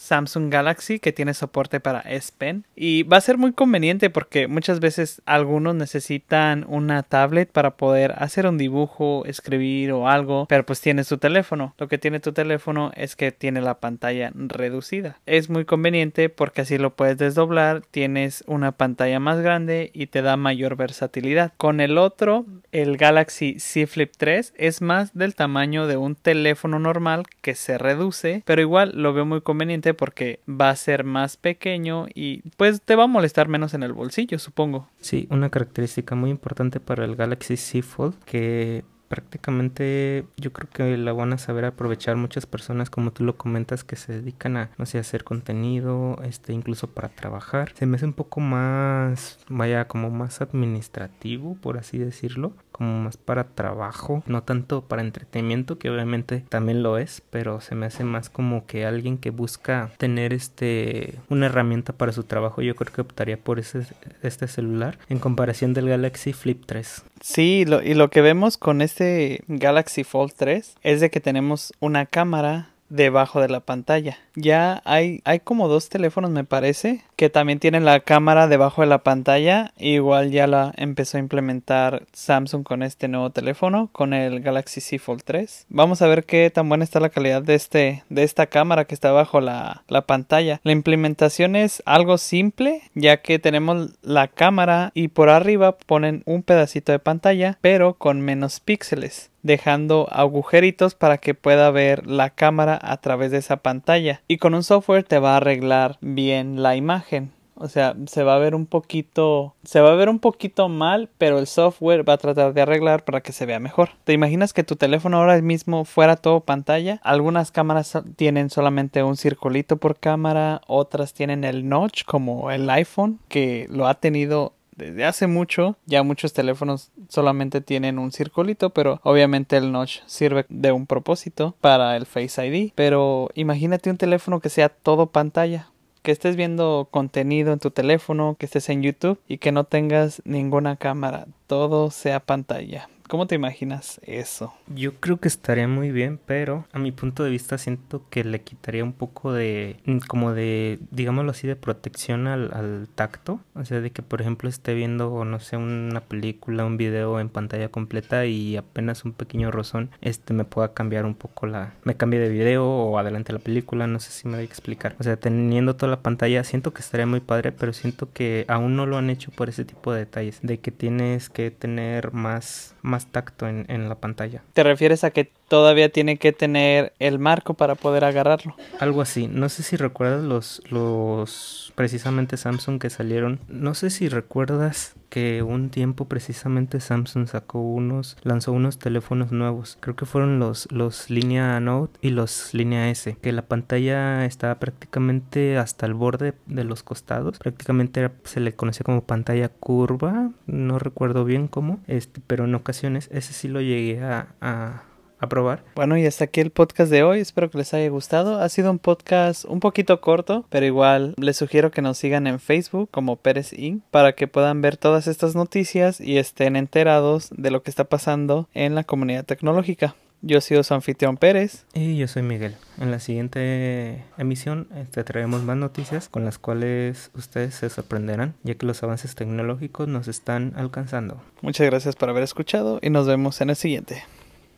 Samsung 0.01 0.51
Galaxy 0.51 0.99
que 0.99 1.13
tiene 1.13 1.35
soporte 1.35 1.79
para 1.79 1.99
S 2.01 2.33
Pen 2.35 2.65
y 2.75 3.03
va 3.03 3.17
a 3.17 3.21
ser 3.21 3.37
muy 3.37 3.53
conveniente 3.53 4.09
porque 4.09 4.47
muchas 4.47 4.79
veces 4.79 5.21
algunos 5.25 5.75
necesitan 5.75 6.65
una 6.67 7.03
tablet 7.03 7.51
para 7.51 7.77
poder 7.77 8.15
hacer 8.17 8.47
un 8.47 8.57
dibujo, 8.57 9.23
escribir 9.25 9.91
o 9.91 10.09
algo, 10.09 10.47
pero 10.49 10.65
pues 10.65 10.81
tiene 10.81 11.03
su 11.03 11.19
teléfono. 11.19 11.75
Lo 11.77 11.87
que 11.87 11.99
tiene 11.99 12.19
tu 12.19 12.33
teléfono 12.33 12.91
es 12.95 13.15
que 13.15 13.31
tiene 13.31 13.61
la 13.61 13.79
pantalla 13.79 14.31
reducida. 14.33 15.19
Es 15.27 15.49
muy 15.49 15.65
conveniente 15.65 16.29
porque 16.29 16.61
así 16.61 16.79
lo 16.79 16.95
puedes 16.95 17.19
desdoblar, 17.19 17.81
tienes 17.91 18.43
una 18.47 18.71
pantalla 18.71 19.19
más 19.19 19.39
grande 19.39 19.91
y 19.93 20.07
te 20.07 20.23
da 20.23 20.35
mayor 20.35 20.75
versatilidad. 20.75 21.53
Con 21.57 21.79
el 21.79 21.99
otro, 21.99 22.45
el 22.71 22.97
Galaxy 22.97 23.59
Z 23.59 23.85
Flip 23.85 24.11
3 24.17 24.53
es 24.57 24.81
más 24.81 25.13
del 25.13 25.35
tamaño 25.35 25.85
de 25.85 25.97
un 25.97 26.15
teléfono 26.15 26.79
normal 26.79 27.25
que 27.41 27.53
se 27.53 27.77
reduce, 27.77 28.41
pero 28.45 28.61
igual 28.61 28.93
lo 28.95 29.13
veo 29.13 29.25
muy 29.25 29.41
conveniente 29.41 29.90
porque 29.93 30.39
va 30.47 30.69
a 30.69 30.75
ser 30.75 31.03
más 31.03 31.37
pequeño 31.37 32.07
y 32.13 32.41
pues 32.57 32.81
te 32.81 32.95
va 32.95 33.03
a 33.03 33.07
molestar 33.07 33.47
menos 33.47 33.73
en 33.73 33.83
el 33.83 33.93
bolsillo, 33.93 34.39
supongo. 34.39 34.87
Sí, 34.99 35.27
una 35.29 35.49
característica 35.49 36.15
muy 36.15 36.29
importante 36.29 36.79
para 36.79 37.05
el 37.05 37.15
Galaxy 37.15 37.57
Z 37.57 37.85
Fold 37.85 38.15
que 38.25 38.83
prácticamente 39.11 40.25
yo 40.37 40.53
creo 40.53 40.69
que 40.69 40.95
la 40.95 41.11
van 41.11 41.33
a 41.33 41.37
saber 41.37 41.65
aprovechar 41.65 42.15
muchas 42.15 42.45
personas 42.45 42.89
como 42.89 43.11
tú 43.11 43.25
lo 43.25 43.35
comentas 43.35 43.83
que 43.83 43.97
se 43.97 44.13
dedican 44.13 44.55
a 44.55 44.69
no 44.77 44.85
sé 44.85 44.99
hacer 44.99 45.25
contenido 45.25 46.17
este 46.23 46.53
incluso 46.53 46.87
para 46.87 47.09
trabajar 47.09 47.73
se 47.75 47.85
me 47.85 47.97
hace 47.97 48.05
un 48.05 48.13
poco 48.13 48.39
más 48.39 49.37
vaya 49.49 49.85
como 49.89 50.11
más 50.11 50.39
administrativo 50.39 51.57
por 51.59 51.77
así 51.77 51.97
decirlo 51.97 52.53
como 52.81 53.03
más 53.03 53.15
para 53.15 53.43
trabajo, 53.43 54.23
no 54.25 54.41
tanto 54.41 54.81
para 54.81 55.03
entretenimiento, 55.03 55.77
que 55.77 55.91
obviamente 55.91 56.43
también 56.49 56.81
lo 56.81 56.97
es, 56.97 57.21
pero 57.29 57.61
se 57.61 57.75
me 57.75 57.85
hace 57.85 58.03
más 58.03 58.31
como 58.31 58.65
que 58.65 58.87
alguien 58.87 59.19
que 59.19 59.29
busca 59.29 59.91
tener 59.99 60.33
este 60.33 61.19
una 61.29 61.45
herramienta 61.45 61.93
para 61.93 62.11
su 62.11 62.23
trabajo, 62.23 62.63
yo 62.63 62.75
creo 62.75 62.91
que 62.91 63.01
optaría 63.01 63.37
por 63.37 63.59
ese, 63.59 63.85
este 64.23 64.47
celular 64.47 64.97
en 65.09 65.19
comparación 65.19 65.75
del 65.75 65.89
Galaxy 65.89 66.33
Flip 66.33 66.63
3. 66.65 67.03
Sí, 67.21 67.65
lo, 67.67 67.83
y 67.83 67.93
lo 67.93 68.09
que 68.09 68.21
vemos 68.21 68.57
con 68.57 68.81
este 68.81 69.43
Galaxy 69.47 70.03
Fold 70.03 70.33
3 70.35 70.77
es 70.81 71.01
de 71.01 71.11
que 71.11 71.19
tenemos 71.19 71.73
una 71.79 72.07
cámara 72.07 72.71
debajo 72.91 73.41
de 73.41 73.49
la 73.49 73.61
pantalla. 73.61 74.17
Ya 74.35 74.81
hay, 74.85 75.21
hay 75.23 75.39
como 75.39 75.67
dos 75.67 75.89
teléfonos 75.89 76.29
me 76.29 76.43
parece 76.43 77.01
que 77.15 77.29
también 77.29 77.59
tienen 77.59 77.85
la 77.85 78.01
cámara 78.01 78.47
debajo 78.47 78.81
de 78.81 78.87
la 78.87 79.03
pantalla. 79.03 79.73
Igual 79.77 80.31
ya 80.31 80.45
la 80.47 80.73
empezó 80.77 81.17
a 81.17 81.21
implementar 81.21 82.03
Samsung 82.13 82.63
con 82.63 82.83
este 82.83 83.07
nuevo 83.07 83.29
teléfono, 83.29 83.89
con 83.91 84.13
el 84.13 84.41
Galaxy 84.41 84.81
Z 84.81 85.03
Fold 85.03 85.23
3. 85.23 85.67
Vamos 85.69 86.01
a 86.01 86.07
ver 86.07 86.25
qué 86.25 86.49
tan 86.49 86.67
buena 86.67 86.83
está 86.83 86.99
la 86.99 87.09
calidad 87.09 87.41
de, 87.41 87.55
este, 87.55 88.03
de 88.09 88.23
esta 88.23 88.47
cámara 88.47 88.85
que 88.85 88.93
está 88.93 89.11
bajo 89.11 89.39
la, 89.39 89.83
la 89.87 90.05
pantalla. 90.05 90.59
La 90.63 90.71
implementación 90.71 91.55
es 91.55 91.81
algo 91.85 92.17
simple 92.17 92.81
ya 92.93 93.17
que 93.21 93.39
tenemos 93.39 93.91
la 94.01 94.27
cámara 94.27 94.91
y 94.93 95.07
por 95.07 95.29
arriba 95.29 95.77
ponen 95.77 96.23
un 96.25 96.43
pedacito 96.43 96.91
de 96.91 96.99
pantalla 96.99 97.57
pero 97.61 97.95
con 97.95 98.21
menos 98.21 98.59
píxeles 98.59 99.30
dejando 99.43 100.07
agujeritos 100.11 100.95
para 100.95 101.17
que 101.17 101.33
pueda 101.33 101.71
ver 101.71 102.07
la 102.07 102.29
cámara 102.29 102.79
a 102.81 102.97
través 102.97 103.31
de 103.31 103.37
esa 103.37 103.57
pantalla 103.57 104.21
y 104.27 104.37
con 104.37 104.53
un 104.53 104.63
software 104.63 105.03
te 105.03 105.19
va 105.19 105.33
a 105.33 105.37
arreglar 105.37 105.97
bien 106.01 106.61
la 106.61 106.75
imagen 106.75 107.31
o 107.61 107.67
sea, 107.67 107.95
se 108.07 108.23
va 108.23 108.35
a 108.35 108.39
ver 108.39 108.55
un 108.55 108.65
poquito, 108.65 109.53
se 109.63 109.81
va 109.81 109.91
a 109.91 109.95
ver 109.95 110.09
un 110.09 110.17
poquito 110.17 110.67
mal, 110.67 111.09
pero 111.19 111.37
el 111.37 111.45
software 111.45 112.07
va 112.07 112.13
a 112.13 112.17
tratar 112.17 112.55
de 112.55 112.61
arreglar 112.61 113.05
para 113.05 113.21
que 113.21 113.33
se 113.33 113.45
vea 113.45 113.59
mejor. 113.59 113.91
¿Te 114.03 114.13
imaginas 114.13 114.51
que 114.51 114.63
tu 114.63 114.77
teléfono 114.77 115.17
ahora 115.17 115.39
mismo 115.43 115.85
fuera 115.85 116.15
todo 116.15 116.39
pantalla? 116.39 116.99
Algunas 117.03 117.51
cámaras 117.51 117.95
tienen 118.15 118.49
solamente 118.49 119.03
un 119.03 119.15
circulito 119.15 119.77
por 119.77 119.99
cámara, 119.99 120.61
otras 120.65 121.13
tienen 121.13 121.43
el 121.43 121.69
notch 121.69 122.03
como 122.03 122.49
el 122.49 122.67
iPhone 122.67 123.19
que 123.27 123.67
lo 123.69 123.87
ha 123.87 123.93
tenido 123.93 124.53
desde 124.81 125.05
hace 125.05 125.27
mucho 125.27 125.77
ya 125.85 126.01
muchos 126.01 126.33
teléfonos 126.33 126.91
solamente 127.07 127.61
tienen 127.61 127.99
un 127.99 128.11
circulito, 128.11 128.71
pero 128.71 128.99
obviamente 129.03 129.57
el 129.57 129.71
notch 129.71 129.99
sirve 130.07 130.45
de 130.49 130.71
un 130.71 130.87
propósito 130.87 131.55
para 131.61 131.95
el 131.95 132.07
Face 132.07 132.45
ID. 132.45 132.71
Pero 132.73 133.29
imagínate 133.35 133.91
un 133.91 133.97
teléfono 133.97 134.39
que 134.39 134.49
sea 134.49 134.69
todo 134.69 135.07
pantalla 135.07 135.67
que 136.01 136.11
estés 136.11 136.35
viendo 136.35 136.87
contenido 136.89 137.53
en 137.53 137.59
tu 137.59 137.69
teléfono, 137.69 138.35
que 138.39 138.47
estés 138.47 138.69
en 138.69 138.81
YouTube 138.81 139.19
y 139.27 139.37
que 139.37 139.51
no 139.51 139.65
tengas 139.65 140.23
ninguna 140.25 140.75
cámara, 140.75 141.27
todo 141.45 141.91
sea 141.91 142.19
pantalla. 142.19 142.89
¿Cómo 143.11 143.27
te 143.27 143.35
imaginas 143.35 143.99
eso? 144.03 144.53
Yo 144.67 144.93
creo 145.01 145.17
que 145.17 145.27
estaría 145.27 145.67
muy 145.67 145.91
bien, 145.91 146.17
pero 146.25 146.65
a 146.71 146.79
mi 146.79 146.93
punto 146.93 147.25
de 147.25 147.29
vista 147.29 147.57
siento 147.57 148.05
que 148.09 148.23
le 148.23 148.39
quitaría 148.39 148.85
un 148.85 148.93
poco 148.93 149.33
de, 149.33 149.81
mm, 149.83 149.97
como 150.07 150.33
de, 150.33 150.79
digámoslo 150.91 151.31
así, 151.31 151.45
de 151.45 151.57
protección 151.57 152.27
al, 152.27 152.87
tacto. 152.95 153.41
O 153.53 153.65
sea, 153.65 153.81
de 153.81 153.91
que 153.91 154.01
por 154.01 154.21
ejemplo 154.21 154.47
esté 154.47 154.73
viendo, 154.75 155.25
no 155.25 155.41
sé, 155.41 155.57
una 155.57 155.99
película, 155.99 156.63
un 156.63 156.77
video 156.77 157.19
en 157.19 157.27
pantalla 157.27 157.67
completa 157.67 158.25
y 158.27 158.55
apenas 158.55 159.03
un 159.03 159.11
pequeño 159.11 159.51
rozón, 159.51 159.89
este 159.99 160.33
me 160.33 160.45
pueda 160.45 160.73
cambiar 160.73 161.05
un 161.05 161.15
poco 161.15 161.47
la, 161.47 161.73
me 161.83 161.97
cambie 161.97 162.17
de 162.21 162.29
video 162.29 162.65
o 162.65 162.97
adelante 162.97 163.33
la 163.33 163.39
película, 163.39 163.87
no 163.87 163.99
sé 163.99 164.11
si 164.11 164.29
me 164.29 164.35
voy 164.35 164.43
a 164.43 164.45
explicar. 164.45 164.95
O 165.01 165.03
sea, 165.03 165.17
teniendo 165.17 165.75
toda 165.75 165.89
la 165.89 166.01
pantalla, 166.01 166.45
siento 166.45 166.73
que 166.73 166.79
estaría 166.79 167.07
muy 167.07 167.19
padre, 167.19 167.51
pero 167.51 167.73
siento 167.73 168.09
que 168.13 168.45
aún 168.47 168.77
no 168.77 168.85
lo 168.85 168.97
han 168.97 169.09
hecho 169.09 169.31
por 169.31 169.49
ese 169.49 169.65
tipo 169.65 169.91
de 169.91 169.99
detalles, 169.99 170.39
de 170.41 170.61
que 170.61 170.71
tienes 170.71 171.29
que 171.29 171.51
tener 171.51 172.13
más, 172.13 172.73
más 172.81 173.07
tacto 173.07 173.47
en, 173.47 173.65
en 173.69 173.89
la 173.89 173.95
pantalla. 173.95 174.43
¿Te 174.53 174.63
refieres 174.63 175.03
a 175.03 175.11
que 175.11 175.31
todavía 175.47 175.89
tiene 175.89 176.17
que 176.17 176.31
tener 176.31 176.93
el 176.99 177.19
marco 177.19 177.53
para 177.53 177.75
poder 177.75 178.03
agarrarlo? 178.03 178.55
Algo 178.79 179.01
así. 179.01 179.27
No 179.27 179.49
sé 179.49 179.63
si 179.63 179.75
recuerdas 179.75 180.23
los, 180.23 180.61
los 180.69 181.73
precisamente 181.75 182.37
Samsung 182.37 182.79
que 182.79 182.89
salieron. 182.89 183.39
No 183.47 183.73
sé 183.73 183.89
si 183.89 184.09
recuerdas 184.09 184.95
que 185.11 185.43
un 185.43 185.69
tiempo 185.69 186.05
precisamente 186.05 186.79
Samsung 186.79 187.27
sacó 187.27 187.59
unos, 187.59 188.15
lanzó 188.23 188.53
unos 188.53 188.79
teléfonos 188.79 189.33
nuevos. 189.33 189.77
Creo 189.81 189.97
que 189.97 190.05
fueron 190.05 190.39
los, 190.39 190.71
los 190.71 191.09
línea 191.09 191.59
Note 191.59 191.99
y 192.01 192.11
los 192.11 192.53
línea 192.53 192.89
S. 192.89 193.17
Que 193.21 193.33
la 193.33 193.41
pantalla 193.41 194.25
estaba 194.25 194.55
prácticamente 194.55 195.57
hasta 195.57 195.85
el 195.85 195.93
borde 195.93 196.33
de 196.45 196.63
los 196.63 196.81
costados. 196.81 197.39
Prácticamente 197.39 198.09
se 198.23 198.39
le 198.39 198.53
conocía 198.53 198.85
como 198.85 199.03
pantalla 199.03 199.49
curva. 199.49 200.31
No 200.47 200.79
recuerdo 200.79 201.25
bien 201.25 201.49
cómo. 201.49 201.81
Este, 201.87 202.21
pero 202.25 202.45
en 202.45 202.55
ocasiones 202.55 203.09
ese 203.11 203.33
sí 203.33 203.49
lo 203.49 203.59
llegué 203.59 204.01
a 204.01 204.85
a 205.21 205.29
probar. 205.29 205.63
Bueno, 205.75 205.97
y 205.97 206.05
hasta 206.05 206.25
aquí 206.25 206.41
el 206.41 206.49
podcast 206.49 206.91
de 206.91 207.03
hoy. 207.03 207.19
Espero 207.19 207.49
que 207.49 207.59
les 207.59 207.73
haya 207.73 207.87
gustado. 207.89 208.41
Ha 208.41 208.49
sido 208.49 208.71
un 208.71 208.79
podcast 208.79 209.45
un 209.45 209.59
poquito 209.61 210.01
corto, 210.01 210.45
pero 210.49 210.65
igual 210.65 211.13
les 211.17 211.37
sugiero 211.37 211.71
que 211.71 211.81
nos 211.81 211.97
sigan 211.97 212.27
en 212.27 212.39
Facebook 212.39 212.89
como 212.91 213.15
Pérez 213.15 213.53
Inc. 213.53 213.83
para 213.91 214.13
que 214.13 214.27
puedan 214.27 214.61
ver 214.61 214.77
todas 214.77 215.07
estas 215.07 215.35
noticias 215.35 216.01
y 216.01 216.17
estén 216.17 216.55
enterados 216.55 217.29
de 217.37 217.51
lo 217.51 217.61
que 217.61 217.69
está 217.69 217.85
pasando 217.85 218.49
en 218.53 218.75
la 218.75 218.83
comunidad 218.83 219.23
tecnológica. 219.23 219.95
Yo 220.23 220.37
he 220.37 220.41
sido 220.41 220.63
su 220.63 220.73
anfitrión 220.73 221.17
Pérez. 221.17 221.65
Y 221.73 221.97
yo 221.97 222.07
soy 222.07 222.21
Miguel. 222.21 222.55
En 222.79 222.91
la 222.91 222.99
siguiente 222.99 224.03
emisión 224.17 224.67
te 224.91 225.03
traemos 225.03 225.41
más 225.43 225.57
noticias 225.57 226.09
con 226.09 226.25
las 226.25 226.37
cuales 226.37 227.09
ustedes 227.15 227.55
se 227.55 227.69
sorprenderán, 227.69 228.35
ya 228.43 228.53
que 228.55 228.67
los 228.67 228.83
avances 228.83 229.15
tecnológicos 229.15 229.87
nos 229.87 230.07
están 230.07 230.53
alcanzando. 230.55 231.21
Muchas 231.41 231.65
gracias 231.67 231.95
por 231.95 232.09
haber 232.09 232.23
escuchado 232.23 232.79
y 232.83 232.91
nos 232.91 233.07
vemos 233.07 233.41
en 233.41 233.49
el 233.49 233.55
siguiente. 233.55 234.03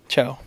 Chao. 0.10 0.38